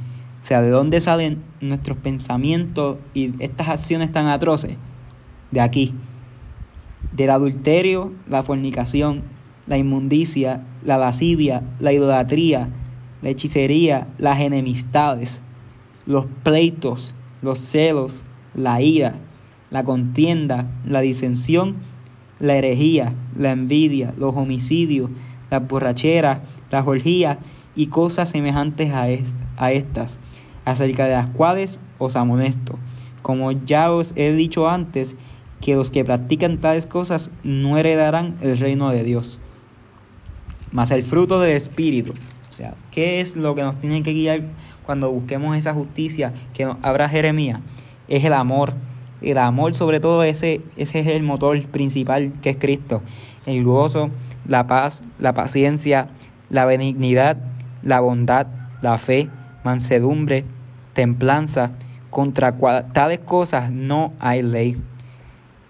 O 0.41 0.45
sea, 0.45 0.62
¿de 0.62 0.69
dónde 0.69 1.02
salen 1.02 1.41
nuestros 1.60 1.98
pensamientos 1.98 2.98
y 3.13 3.32
estas 3.43 3.69
acciones 3.69 4.12
tan 4.12 4.28
atroces? 4.28 4.78
De 5.52 5.60
aquí. 5.60 5.93
Del 7.12 7.30
adulterio, 7.30 8.13
la 8.28 8.43
fornicación, 8.43 9.24
la 9.67 9.78
inmundicia, 9.78 10.63
la 10.84 10.98
lascivia, 10.98 11.63
la 11.80 11.93
idolatría, 11.93 12.69
la 13.21 13.30
hechicería, 13.30 14.08
las 14.17 14.39
enemistades, 14.39 15.41
los 16.06 16.26
pleitos, 16.43 17.15
los 17.41 17.60
celos, 17.60 18.24
la 18.54 18.82
ira, 18.82 19.15
la 19.71 19.84
contienda, 19.84 20.69
la 20.86 21.02
disensión, 21.02 21.78
la 22.39 22.56
herejía, 22.56 23.13
la 23.38 23.52
envidia, 23.52 24.13
los 24.17 24.36
homicidios, 24.36 25.10
la 25.50 25.60
borrachera, 25.60 26.43
la 26.71 26.84
orgía 26.84 27.39
y 27.75 27.88
cosas 27.88 28.30
semejantes 28.30 28.91
a, 28.91 29.08
a 29.58 29.71
estas, 29.71 30.17
acerca 30.65 31.06
de 31.06 31.13
las 31.13 31.28
cuales 31.28 31.80
os 31.97 32.15
amonesto, 32.15 32.78
como 33.21 33.51
ya 33.51 33.91
os 33.91 34.13
he 34.15 34.32
dicho 34.34 34.69
antes, 34.69 35.15
que 35.62 35.75
los 35.75 35.91
que 35.91 36.06
practican 36.06 36.60
tales 36.60 36.86
cosas 36.86 37.32
no 37.43 37.78
heredarán 37.78 38.38
el 38.41 38.58
reino 38.60 38.89
de 38.91 39.04
Dios. 39.04 39.39
Mas 40.71 40.91
el 40.91 41.04
fruto 41.04 41.39
del 41.39 41.56
Espíritu, 41.56 42.13
o 42.49 42.54
sea, 42.54 42.75
¿qué 42.91 43.21
es 43.21 43.36
lo 43.36 43.56
que 43.56 43.63
nos 43.63 43.80
tiene 43.80 44.04
que 44.04 44.13
guiar 44.13 44.41
cuando 44.86 45.12
busquemos 45.12 45.58
esa 45.58 45.73
justicia 45.73 46.34
que 46.54 46.65
nos 46.65 46.78
abra 46.82 47.10
Jeremías? 47.10 47.60
Es 48.08 48.23
el 48.23 48.34
amor. 48.34 48.73
El 49.21 49.38
amor, 49.38 49.75
sobre 49.75 49.99
todo, 49.99 50.23
ese, 50.23 50.62
ese 50.78 50.99
es 50.99 51.08
el 51.08 51.23
motor 51.23 51.65
principal 51.67 52.34
que 52.41 52.51
es 52.51 52.58
Cristo. 52.58 53.01
El 53.45 53.63
gozo, 53.63 54.12
la 54.47 54.67
paz, 54.67 55.04
la 55.17 55.34
paciencia, 55.34 56.10
la 56.49 56.65
benignidad, 56.65 57.38
la 57.84 57.99
bondad, 57.99 58.47
la 58.81 58.97
fe, 58.97 59.29
mansedumbre, 59.63 60.45
templanza. 60.93 61.71
Contra 62.10 62.55
tales 62.93 63.19
cosas 63.19 63.71
no 63.71 64.13
hay 64.19 64.41
ley. 64.41 64.77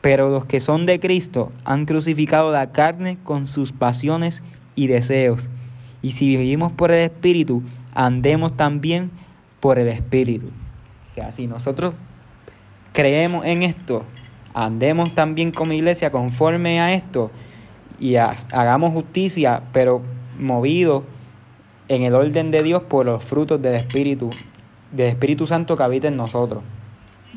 Pero 0.02 0.30
los 0.30 0.46
que 0.46 0.60
son 0.60 0.86
de 0.86 1.00
Cristo 1.00 1.52
han 1.64 1.86
crucificado 1.86 2.52
la 2.52 2.72
carne 2.72 3.18
con 3.24 3.48
sus 3.48 3.72
pasiones 3.72 4.44
y 4.76 4.88
deseos. 4.88 5.50
Y 6.04 6.12
si 6.12 6.38
vivimos 6.38 6.72
por 6.72 6.92
el 6.92 7.02
Espíritu, 7.02 7.64
andemos 7.96 8.56
también 8.56 9.10
por 9.60 9.80
el 9.80 9.88
Espíritu. 9.88 10.52
Sea, 11.04 11.32
si 11.32 11.48
nosotros 11.48 11.96
creemos 12.94 13.46
en 13.46 13.64
esto, 13.64 14.06
andemos 14.54 15.16
también 15.16 15.52
como 15.52 15.74
iglesia 15.74 16.12
conforme 16.12 16.80
a 16.80 16.94
esto 16.94 17.32
y 18.00 18.16
hagamos 18.18 18.92
justicia, 18.92 19.64
pero 19.74 20.04
movido 20.40 21.04
en 21.88 22.04
el 22.04 22.14
orden 22.14 22.52
de 22.52 22.64
Dios 22.64 22.84
por 22.84 23.06
los 23.06 23.24
frutos 23.24 23.62
del 23.62 23.76
Espíritu, 23.76 24.30
del 24.92 25.10
Espíritu 25.10 25.46
Santo 25.46 25.78
que 25.78 25.84
habita 25.84 26.08
en 26.08 26.18
nosotros. 26.18 26.64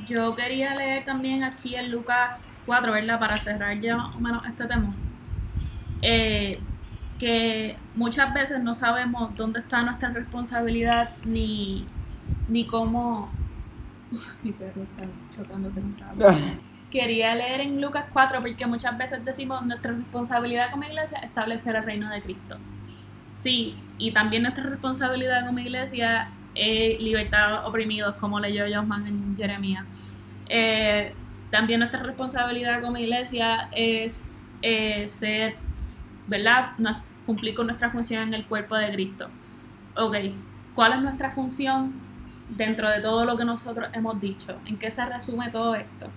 Yo 0.06 0.34
quería 0.34 0.74
leer 0.74 1.04
también 1.04 1.42
aquí 1.44 1.74
en 1.74 1.90
Lucas 1.90 2.50
4, 2.66 2.92
¿verdad? 2.92 3.18
Para 3.18 3.36
cerrar 3.36 3.78
ya 3.80 3.96
más 3.96 4.16
o 4.16 4.20
menos 4.20 4.46
este 4.46 4.66
tema. 4.66 4.90
Eh, 6.02 6.60
que 7.18 7.76
muchas 7.96 8.32
veces 8.32 8.62
no 8.62 8.74
sabemos 8.74 9.34
dónde 9.34 9.58
está 9.60 9.82
nuestra 9.82 10.10
responsabilidad 10.10 11.10
ni, 11.24 11.86
ni 12.48 12.66
cómo... 12.66 13.30
Mi 14.42 14.52
perro 14.52 14.82
está 14.82 15.04
chocándose 15.36 15.82
Quería 16.90 17.34
leer 17.34 17.60
en 17.60 17.82
Lucas 17.82 18.06
4 18.12 18.40
porque 18.40 18.66
muchas 18.66 18.96
veces 18.96 19.22
decimos 19.24 19.66
nuestra 19.66 19.92
responsabilidad 19.92 20.70
como 20.70 20.84
iglesia 20.84 21.18
es 21.18 21.24
establecer 21.24 21.76
el 21.76 21.82
reino 21.82 22.08
de 22.08 22.22
Cristo. 22.22 22.56
Sí, 23.34 23.76
y 23.98 24.12
también 24.12 24.42
nuestra 24.42 24.64
responsabilidad 24.64 25.46
como 25.46 25.58
iglesia 25.58 26.30
es 26.54 27.00
libertar 27.00 27.50
los 27.50 27.64
oprimidos, 27.66 28.14
como 28.16 28.40
leyó 28.40 28.64
Josman 28.72 29.06
en 29.06 29.36
Jeremías. 29.36 29.84
Eh, 30.48 31.14
también 31.50 31.80
nuestra 31.80 32.02
responsabilidad 32.02 32.80
como 32.82 32.98
iglesia 32.98 33.68
es 33.72 34.24
eh, 34.62 35.08
ser, 35.08 35.56
¿verdad? 36.26 36.72
cumplir 37.26 37.54
con 37.54 37.66
nuestra 37.66 37.90
función 37.90 38.22
en 38.22 38.34
el 38.34 38.46
cuerpo 38.46 38.74
de 38.76 38.90
Cristo. 38.90 39.28
Ok, 39.96 40.16
¿cuál 40.74 40.94
es 40.94 41.00
nuestra 41.00 41.30
función 41.30 41.92
dentro 42.48 42.88
de 42.88 43.00
todo 43.00 43.24
lo 43.24 43.36
que 43.36 43.44
nosotros 43.44 43.88
hemos 43.92 44.18
dicho? 44.20 44.58
¿En 44.64 44.78
qué 44.78 44.90
se 44.90 45.04
resume 45.04 45.50
todo 45.50 45.74
esto? 45.74 46.08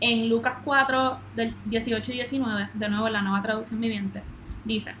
En 0.00 0.28
Lucas 0.28 0.56
4, 0.64 1.18
del 1.36 1.54
18 1.66 2.12
y 2.12 2.14
19, 2.16 2.68
de 2.74 2.88
nuevo 2.88 3.08
la 3.08 3.22
nueva 3.22 3.42
traducción 3.42 3.80
viviente, 3.80 4.22
dice, 4.64 4.94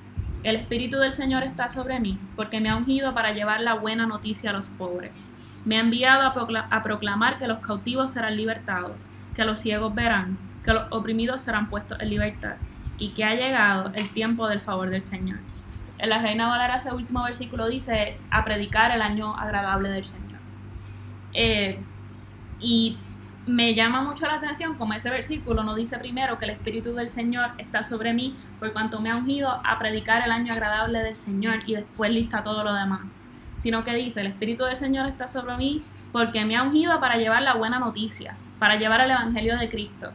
el 0.44 0.56
Espíritu 0.56 0.98
del 0.98 1.12
Señor 1.12 1.42
está 1.42 1.70
sobre 1.70 1.98
mí, 2.00 2.18
porque 2.36 2.60
me 2.60 2.68
ha 2.68 2.76
ungido 2.76 3.14
para 3.14 3.32
llevar 3.32 3.62
la 3.62 3.74
buena 3.74 4.06
noticia 4.06 4.50
a 4.50 4.52
los 4.52 4.68
pobres. 4.68 5.30
Me 5.64 5.78
ha 5.78 5.80
enviado 5.80 6.22
a, 6.26 6.82
proclamar 6.82 7.38
que 7.38 7.48
los 7.48 7.60
cautivos 7.60 8.12
serán 8.12 8.36
libertados, 8.36 9.08
que 9.34 9.46
los 9.46 9.60
ciegos 9.60 9.94
verán, 9.94 10.36
que 10.62 10.74
los 10.74 10.84
oprimidos 10.90 11.40
serán 11.40 11.70
puestos 11.70 11.98
en 11.98 12.10
libertad 12.10 12.56
y 12.98 13.08
que 13.10 13.24
ha 13.24 13.34
llegado 13.34 13.90
el 13.94 14.10
tiempo 14.10 14.46
del 14.46 14.60
favor 14.60 14.90
del 14.90 15.00
Señor. 15.00 15.38
En 15.96 16.10
la 16.10 16.20
Reina 16.20 16.46
Valera 16.46 16.76
ese 16.76 16.92
último 16.92 17.24
versículo 17.24 17.66
dice 17.68 18.18
a 18.30 18.44
predicar 18.44 18.90
el 18.90 19.00
año 19.00 19.34
agradable 19.34 19.88
del 19.88 20.04
Señor. 20.04 20.40
Eh, 21.32 21.80
y 22.60 22.98
me 23.46 23.74
llama 23.74 24.00
mucho 24.02 24.26
la 24.26 24.34
atención 24.34 24.74
como 24.74 24.94
ese 24.94 25.10
versículo 25.10 25.62
no 25.62 25.74
dice 25.74 25.98
primero 25.98 26.38
que 26.38 26.46
el 26.46 26.52
Espíritu 26.52 26.94
del 26.94 27.08
Señor 27.08 27.50
está 27.58 27.82
sobre 27.82 28.14
mí 28.14 28.34
por 28.58 28.72
cuanto 28.72 29.00
me 29.00 29.10
ha 29.10 29.16
ungido 29.16 29.60
a 29.64 29.78
predicar 29.78 30.22
el 30.24 30.32
año 30.32 30.52
agradable 30.52 31.00
del 31.00 31.14
Señor 31.14 31.60
y 31.66 31.74
después 31.74 32.10
lista 32.10 32.42
todo 32.42 32.64
lo 32.64 32.72
demás, 32.72 33.00
sino 33.56 33.84
que 33.84 33.94
dice 33.94 34.22
el 34.22 34.28
Espíritu 34.28 34.64
del 34.64 34.76
Señor 34.76 35.06
está 35.06 35.28
sobre 35.28 35.56
mí 35.56 35.84
porque 36.12 36.44
me 36.44 36.56
ha 36.56 36.62
ungido 36.62 37.00
para 37.00 37.16
llevar 37.16 37.42
la 37.42 37.54
buena 37.54 37.78
noticia, 37.78 38.36
para 38.58 38.76
llevar 38.76 39.00
el 39.00 39.10
Evangelio 39.10 39.58
de 39.58 39.68
Cristo, 39.68 40.12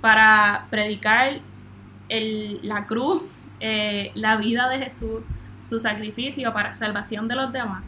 para 0.00 0.66
predicar 0.70 1.40
la 2.08 2.86
cruz, 2.86 3.24
eh, 3.60 4.12
la 4.14 4.36
vida 4.36 4.68
de 4.68 4.78
Jesús, 4.78 5.24
su 5.62 5.80
sacrificio 5.80 6.52
para 6.52 6.74
salvación 6.74 7.26
de 7.28 7.34
los 7.34 7.52
demás. 7.52 7.82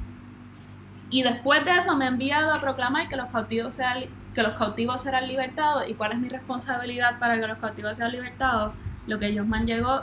Y 1.08 1.22
después 1.22 1.64
de 1.64 1.76
eso 1.76 1.94
me 1.96 2.06
ha 2.06 2.08
enviado 2.08 2.52
a 2.52 2.60
proclamar 2.60 3.08
que 3.08 3.16
los 3.16 3.26
cautivos 3.26 3.74
sean, 3.74 4.06
que 4.36 4.42
los 4.42 4.52
cautivos 4.52 5.00
serán 5.00 5.26
libertados. 5.26 5.88
¿Y 5.88 5.94
cuál 5.94 6.12
es 6.12 6.18
mi 6.18 6.28
responsabilidad 6.28 7.18
para 7.18 7.40
que 7.40 7.46
los 7.46 7.56
cautivos 7.56 7.96
sean 7.96 8.12
libertados? 8.12 8.74
Lo 9.06 9.18
que 9.18 9.36
Josman 9.36 9.66
llegó, 9.66 10.02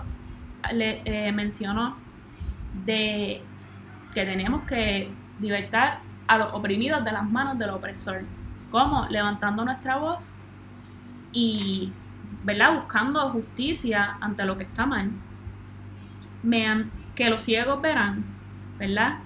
le 0.73 1.03
eh, 1.05 1.31
mencionó 1.31 1.95
de 2.83 3.43
que 4.15 4.25
tenemos 4.25 4.63
que 4.63 5.13
libertar 5.39 5.99
a 6.27 6.39
los 6.39 6.51
oprimidos 6.53 7.05
de 7.05 7.11
las 7.11 7.29
manos 7.29 7.59
del 7.59 7.69
opresor. 7.69 8.23
¿Cómo? 8.71 9.05
Levantando 9.11 9.63
nuestra 9.63 9.97
voz 9.97 10.35
y 11.31 11.93
¿verdad? 12.43 12.73
Buscando 12.73 13.29
justicia 13.29 14.17
ante 14.19 14.45
lo 14.45 14.57
que 14.57 14.63
está 14.63 14.87
mal. 14.87 15.11
Que 17.13 17.29
los 17.29 17.43
ciegos 17.43 17.79
verán, 17.83 18.25
¿verdad? 18.79 19.19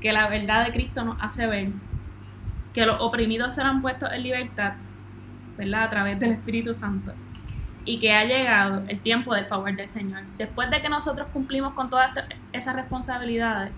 Que 0.00 0.12
la 0.12 0.28
verdad 0.28 0.64
de 0.64 0.72
Cristo 0.72 1.04
nos 1.04 1.20
hace 1.20 1.48
ver. 1.48 1.70
Que 2.74 2.84
los 2.84 3.00
oprimidos 3.00 3.54
serán 3.54 3.80
puestos 3.80 4.12
en 4.12 4.22
libertad, 4.22 4.74
¿verdad? 5.56 5.84
A 5.84 5.90
través 5.90 6.20
del 6.20 6.32
Espíritu 6.32 6.74
Santo. 6.74 7.14
Y 7.86 7.98
que 7.98 8.14
ha 8.14 8.24
llegado 8.24 8.82
el 8.88 9.00
tiempo 9.00 9.34
del 9.34 9.46
favor 9.46 9.74
del 9.74 9.88
Señor. 9.88 10.24
Después 10.36 10.70
de 10.70 10.82
que 10.82 10.90
nosotros 10.90 11.28
cumplimos 11.32 11.72
con 11.72 11.88
todas 11.88 12.10
esas 12.52 12.76
responsabilidades, 12.76 13.70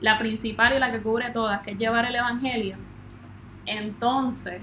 la 0.00 0.18
principal 0.18 0.74
y 0.74 0.78
la 0.78 0.90
que 0.90 1.02
cubre 1.02 1.30
todas, 1.30 1.60
que 1.60 1.72
es 1.72 1.78
llevar 1.78 2.06
el 2.06 2.14
Evangelio, 2.14 2.76
entonces 3.66 4.62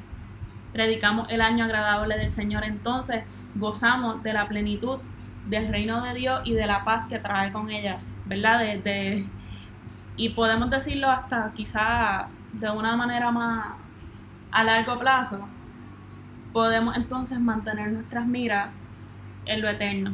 predicamos 0.71 1.29
el 1.29 1.41
año 1.41 1.65
agradable 1.65 2.17
del 2.17 2.29
Señor. 2.29 2.63
Entonces 2.63 3.23
gozamos 3.55 4.23
de 4.23 4.33
la 4.33 4.47
plenitud 4.47 4.99
del 5.47 5.67
reino 5.67 6.01
de 6.01 6.13
Dios 6.13 6.41
y 6.45 6.53
de 6.53 6.65
la 6.65 6.83
paz 6.83 7.05
que 7.05 7.19
trae 7.19 7.51
con 7.51 7.69
ella, 7.69 7.99
¿verdad? 8.25 8.59
De, 8.59 9.25
y 10.15 10.29
podemos 10.29 10.69
decirlo 10.69 11.09
hasta 11.09 11.51
quizá 11.53 12.29
de 12.53 12.71
una 12.71 12.95
manera 12.95 13.31
más 13.31 13.75
a 14.51 14.63
largo 14.63 14.97
plazo, 14.99 15.39
podemos 16.51 16.95
entonces 16.95 17.39
mantener 17.39 17.91
nuestras 17.91 18.27
miras 18.27 18.69
en 19.45 19.61
lo 19.61 19.69
eterno, 19.69 20.11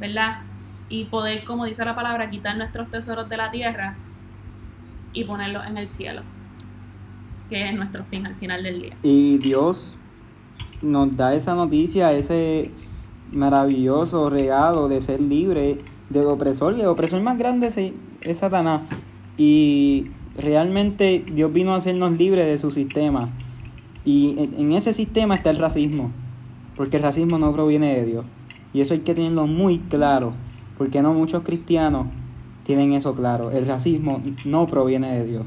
¿verdad? 0.00 0.42
Y 0.88 1.04
poder, 1.04 1.44
como 1.44 1.64
dice 1.64 1.84
la 1.84 1.94
palabra, 1.94 2.28
quitar 2.28 2.56
nuestros 2.56 2.88
tesoros 2.90 3.28
de 3.28 3.36
la 3.36 3.50
tierra 3.50 3.96
y 5.12 5.24
ponerlos 5.24 5.66
en 5.66 5.78
el 5.78 5.88
cielo, 5.88 6.22
que 7.48 7.68
es 7.68 7.74
nuestro 7.74 8.04
fin 8.04 8.26
al 8.26 8.34
final 8.34 8.62
del 8.62 8.82
día. 8.82 8.96
Y 9.02 9.38
Dios 9.38 9.96
nos 10.82 11.16
da 11.16 11.34
esa 11.34 11.54
noticia, 11.54 12.12
ese 12.12 12.72
maravilloso 13.32 14.28
regalo 14.28 14.88
de 14.88 15.00
ser 15.00 15.20
libre 15.20 15.78
del 16.10 16.26
opresor, 16.26 16.76
y 16.76 16.80
el 16.80 16.88
opresor 16.88 17.22
más 17.22 17.38
grande 17.38 17.68
es 18.20 18.38
Satanás. 18.38 18.82
Y 19.36 20.10
realmente 20.36 21.24
Dios 21.32 21.52
vino 21.52 21.74
a 21.74 21.76
hacernos 21.76 22.16
libres 22.16 22.46
de 22.46 22.58
su 22.58 22.70
sistema. 22.70 23.30
Y 24.04 24.50
en 24.58 24.72
ese 24.72 24.92
sistema 24.92 25.34
está 25.34 25.50
el 25.50 25.56
racismo, 25.56 26.10
porque 26.76 26.98
el 26.98 27.02
racismo 27.02 27.38
no 27.38 27.52
proviene 27.52 27.94
de 27.94 28.04
Dios. 28.04 28.24
Y 28.72 28.80
eso 28.80 28.94
hay 28.94 29.00
que 29.00 29.14
tenerlo 29.14 29.46
muy 29.46 29.78
claro, 29.78 30.32
porque 30.76 31.00
no 31.00 31.14
muchos 31.14 31.42
cristianos 31.42 32.08
tienen 32.64 32.92
eso 32.92 33.14
claro. 33.14 33.50
El 33.50 33.66
racismo 33.66 34.20
no 34.44 34.66
proviene 34.66 35.12
de 35.12 35.26
Dios, 35.26 35.46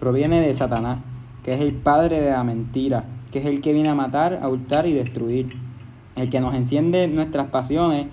proviene 0.00 0.40
de 0.40 0.54
Satanás, 0.54 0.98
que 1.44 1.54
es 1.54 1.60
el 1.60 1.74
padre 1.74 2.20
de 2.20 2.30
la 2.30 2.42
mentira, 2.44 3.04
que 3.30 3.38
es 3.40 3.46
el 3.46 3.60
que 3.60 3.72
viene 3.72 3.90
a 3.90 3.94
matar, 3.94 4.40
a 4.42 4.48
hurtar 4.48 4.86
y 4.86 4.94
destruir. 4.94 5.56
El 6.16 6.30
que 6.30 6.40
nos 6.40 6.54
enciende 6.54 7.06
nuestras 7.06 7.48
pasiones 7.50 8.06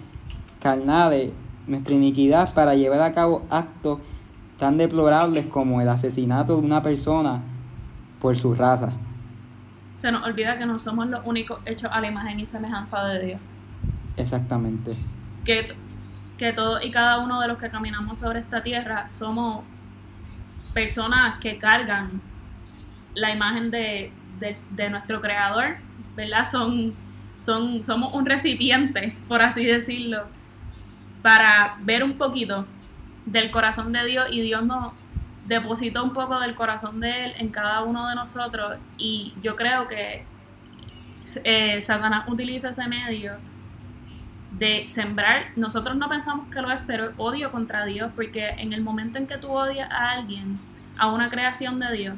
carnales, 0.59 1.31
nuestra 1.65 1.95
iniquidad 1.95 2.53
para 2.53 2.75
llevar 2.75 3.01
a 3.01 3.13
cabo 3.13 3.43
actos 3.49 3.99
tan 4.57 4.77
deplorables 4.77 5.45
como 5.47 5.81
el 5.81 5.89
asesinato 5.89 6.55
de 6.55 6.65
una 6.65 6.81
persona 6.81 7.41
por 8.19 8.37
su 8.37 8.53
raza. 8.53 8.89
Se 9.95 10.11
nos 10.11 10.23
olvida 10.23 10.57
que 10.57 10.65
no 10.65 10.79
somos 10.79 11.07
los 11.07 11.25
únicos 11.25 11.59
hechos 11.65 11.89
a 11.93 11.99
la 12.01 12.07
imagen 12.07 12.39
y 12.39 12.45
semejanza 12.45 13.05
de 13.05 13.25
Dios. 13.25 13.39
Exactamente. 14.17 14.95
Que, 15.43 15.67
que 16.37 16.53
todos 16.53 16.83
y 16.83 16.91
cada 16.91 17.19
uno 17.19 17.41
de 17.41 17.47
los 17.47 17.57
que 17.57 17.69
caminamos 17.69 18.19
sobre 18.19 18.39
esta 18.39 18.63
tierra 18.63 19.07
somos 19.09 19.63
personas 20.73 21.39
que 21.39 21.57
cargan 21.57 22.21
la 23.13 23.31
imagen 23.31 23.71
de, 23.71 24.11
de, 24.39 24.89
nuestro 24.89 25.21
creador, 25.21 25.77
¿verdad? 26.15 26.45
Son, 26.49 26.93
son, 27.37 27.83
somos 27.83 28.13
un 28.13 28.25
recipiente, 28.25 29.17
por 29.27 29.41
así 29.41 29.65
decirlo, 29.65 30.25
para 31.21 31.77
ver 31.81 32.03
un 32.03 32.17
poquito 32.17 32.65
del 33.25 33.51
corazón 33.51 33.91
de 33.91 34.05
Dios 34.05 34.27
y 34.31 34.41
Dios 34.41 34.63
nos 34.63 34.93
depositó 35.47 36.03
un 36.03 36.13
poco 36.13 36.39
del 36.39 36.55
corazón 36.55 36.99
de 36.99 37.25
Él 37.25 37.33
en 37.37 37.49
cada 37.49 37.83
uno 37.83 38.09
de 38.09 38.15
nosotros 38.15 38.77
y 38.97 39.33
yo 39.41 39.55
creo 39.55 39.87
que 39.87 40.25
eh, 41.43 41.81
Satanás 41.81 42.27
utiliza 42.27 42.69
ese 42.69 42.87
medio 42.87 43.37
de 44.57 44.87
sembrar, 44.87 45.47
nosotros 45.55 45.95
no 45.97 46.07
pensamos 46.07 46.47
que 46.49 46.61
lo 46.61 46.71
es, 46.71 46.79
pero 46.87 47.11
odio 47.17 47.51
contra 47.51 47.85
Dios, 47.85 48.11
porque 48.15 48.49
en 48.49 48.71
el 48.73 48.81
momento 48.81 49.17
en 49.17 49.27
que 49.27 49.37
tú 49.37 49.49
odias 49.49 49.89
a 49.91 50.11
alguien, 50.11 50.59
a 50.97 51.11
una 51.11 51.29
creación 51.29 51.79
de 51.79 51.91
Dios, 51.91 52.15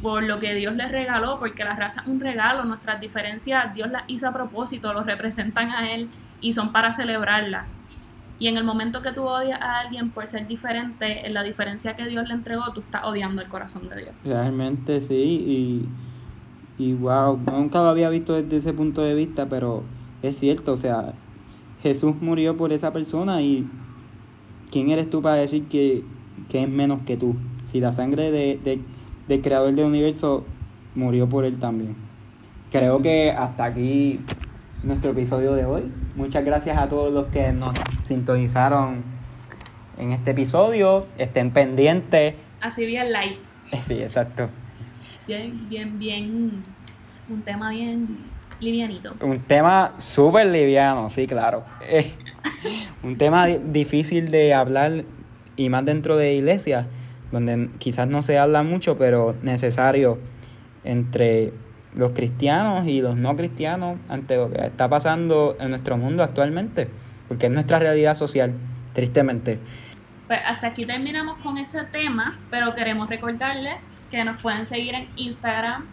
por 0.00 0.22
lo 0.22 0.38
que 0.38 0.54
Dios 0.54 0.74
les 0.74 0.90
regaló, 0.90 1.38
porque 1.38 1.64
la 1.64 1.76
raza 1.76 2.00
es 2.00 2.06
un 2.06 2.20
regalo, 2.20 2.64
nuestras 2.64 3.00
diferencias 3.00 3.74
Dios 3.74 3.90
las 3.90 4.04
hizo 4.06 4.28
a 4.28 4.32
propósito, 4.32 4.92
los 4.94 5.04
representan 5.04 5.70
a 5.70 5.92
Él 5.92 6.08
y 6.40 6.54
son 6.54 6.72
para 6.72 6.92
celebrarlas. 6.92 7.66
Y 8.42 8.48
en 8.48 8.56
el 8.56 8.64
momento 8.64 9.02
que 9.02 9.12
tú 9.12 9.22
odias 9.22 9.60
a 9.60 9.78
alguien 9.78 10.10
por 10.10 10.26
ser 10.26 10.48
diferente, 10.48 11.24
en 11.24 11.32
la 11.32 11.44
diferencia 11.44 11.94
que 11.94 12.06
Dios 12.06 12.26
le 12.26 12.34
entregó, 12.34 12.72
tú 12.74 12.80
estás 12.80 13.04
odiando 13.04 13.40
el 13.40 13.46
corazón 13.46 13.88
de 13.88 13.94
Dios. 13.98 14.10
Realmente 14.24 15.00
sí, 15.00 15.14
y, 15.14 15.88
y 16.76 16.92
wow, 16.94 17.38
nunca 17.52 17.78
lo 17.78 17.84
había 17.90 18.08
visto 18.08 18.32
desde 18.34 18.56
ese 18.56 18.72
punto 18.72 19.00
de 19.00 19.14
vista, 19.14 19.46
pero 19.48 19.84
es 20.22 20.36
cierto, 20.36 20.72
o 20.72 20.76
sea, 20.76 21.12
Jesús 21.84 22.16
murió 22.20 22.56
por 22.56 22.72
esa 22.72 22.92
persona 22.92 23.42
y 23.42 23.64
¿quién 24.72 24.90
eres 24.90 25.08
tú 25.08 25.22
para 25.22 25.36
decir 25.36 25.68
que, 25.68 26.02
es 26.52 26.68
menos 26.68 27.02
que 27.06 27.16
tú? 27.16 27.36
Si 27.66 27.78
la 27.78 27.92
sangre 27.92 28.32
de, 28.32 28.80
del 29.28 29.40
creador 29.40 29.72
del 29.72 29.86
universo 29.86 30.42
murió 30.96 31.28
por 31.28 31.44
él 31.44 31.60
también. 31.60 31.94
Creo 32.72 33.00
que 33.02 33.30
hasta 33.30 33.66
aquí 33.66 34.18
nuestro 34.82 35.12
episodio 35.12 35.54
de 35.54 35.64
hoy. 35.64 35.84
Muchas 36.16 36.44
gracias 36.44 36.78
a 36.78 36.88
todos 36.88 37.12
los 37.12 37.26
que 37.28 37.52
nos 37.52 37.74
sintonizaron 38.02 39.02
en 39.98 40.12
este 40.12 40.32
episodio. 40.32 41.06
Estén 41.18 41.50
pendientes. 41.50 42.34
Así 42.60 42.86
bien 42.86 43.12
light. 43.12 43.38
Sí, 43.86 44.02
exacto. 44.02 44.50
Bien, 45.26 45.68
bien, 45.68 45.98
bien. 45.98 46.62
Un 47.28 47.42
tema 47.42 47.70
bien 47.70 48.18
livianito. 48.60 49.14
Un 49.20 49.38
tema 49.38 49.94
súper 49.98 50.46
liviano, 50.48 51.08
sí, 51.10 51.26
claro. 51.26 51.64
un 53.02 53.16
tema 53.16 53.46
difícil 53.46 54.30
de 54.30 54.52
hablar 54.52 55.04
y 55.56 55.68
más 55.68 55.84
dentro 55.84 56.16
de 56.16 56.34
iglesia, 56.34 56.86
donde 57.30 57.70
quizás 57.78 58.08
no 58.08 58.22
se 58.22 58.38
habla 58.38 58.62
mucho, 58.62 58.98
pero 58.98 59.36
necesario 59.42 60.18
entre 60.84 61.52
los 61.94 62.12
cristianos 62.12 62.86
y 62.86 63.00
los 63.00 63.16
no 63.16 63.36
cristianos 63.36 63.98
ante 64.08 64.36
lo 64.36 64.50
que 64.50 64.66
está 64.66 64.88
pasando 64.88 65.56
en 65.60 65.70
nuestro 65.70 65.96
mundo 65.96 66.22
actualmente, 66.22 66.88
porque 67.28 67.46
es 67.46 67.52
nuestra 67.52 67.78
realidad 67.78 68.14
social, 68.14 68.54
tristemente. 68.92 69.58
Pues 70.26 70.40
hasta 70.46 70.68
aquí 70.68 70.86
terminamos 70.86 71.38
con 71.42 71.58
ese 71.58 71.84
tema, 71.84 72.38
pero 72.50 72.74
queremos 72.74 73.08
recordarles 73.10 73.76
que 74.10 74.24
nos 74.24 74.40
pueden 74.42 74.66
seguir 74.66 74.94
en 74.94 75.08
Instagram 75.16 75.86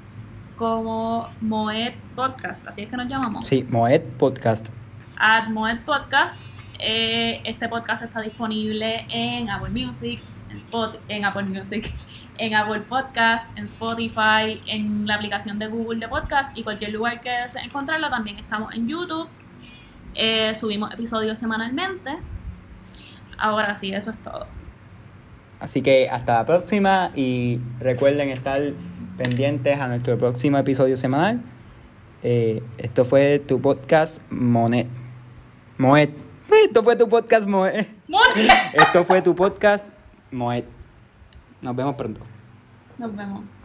como 0.55 1.29
Moed 1.41 1.93
Podcast, 2.15 2.67
así 2.67 2.81
es 2.81 2.89
que 2.89 2.97
nos 2.97 3.07
llamamos. 3.07 3.47
Sí, 3.47 3.65
Moed 3.69 4.01
Podcast. 4.17 4.69
At 5.17 5.49
Moed 5.49 5.79
Podcast. 5.85 6.43
Eh, 6.79 7.41
este 7.43 7.67
podcast 7.67 8.03
está 8.03 8.21
disponible 8.21 9.05
en 9.09 9.49
Apple 9.49 9.69
Music, 9.69 10.21
en, 10.49 10.57
Spot, 10.57 10.99
en 11.07 11.25
Apple 11.25 11.43
Music, 11.43 11.91
en 12.37 12.55
Apple 12.55 12.81
Podcast, 12.81 13.49
en 13.57 13.65
Spotify, 13.65 14.61
en 14.67 15.05
la 15.07 15.15
aplicación 15.15 15.59
de 15.59 15.67
Google 15.67 15.99
de 15.99 16.07
Podcast 16.07 16.57
y 16.57 16.63
cualquier 16.63 16.91
lugar 16.91 17.21
que 17.21 17.29
desee 17.29 17.63
encontrarlo. 17.63 18.09
También 18.09 18.37
estamos 18.37 18.73
en 18.73 18.87
YouTube. 18.87 19.27
Eh, 20.15 20.53
subimos 20.55 20.93
episodios 20.93 21.37
semanalmente. 21.39 22.17
Ahora 23.37 23.77
sí, 23.77 23.93
eso 23.93 24.11
es 24.11 24.17
todo. 24.17 24.47
Así 25.59 25.81
que 25.81 26.09
hasta 26.09 26.33
la 26.35 26.45
próxima 26.45 27.11
y 27.15 27.59
recuerden 27.79 28.29
estar 28.29 28.61
pendientes 29.17 29.79
a 29.79 29.87
nuestro 29.87 30.17
próximo 30.17 30.57
episodio 30.57 30.95
semanal. 30.95 31.41
Eh, 32.23 32.63
esto 32.77 33.05
fue 33.05 33.39
tu 33.39 33.61
podcast 33.61 34.21
Monet. 34.29 34.87
Moet. 35.77 36.09
Esto 36.65 36.83
fue 36.83 36.95
tu 36.95 37.07
podcast 37.07 37.47
Moet. 37.47 37.87
Esto 38.73 39.03
fue 39.05 39.21
tu 39.21 39.35
podcast 39.35 39.93
Moet. 40.31 40.65
Nos 41.61 41.75
vemos 41.75 41.95
pronto. 41.95 42.21
Nos 42.97 43.15
vemos. 43.15 43.58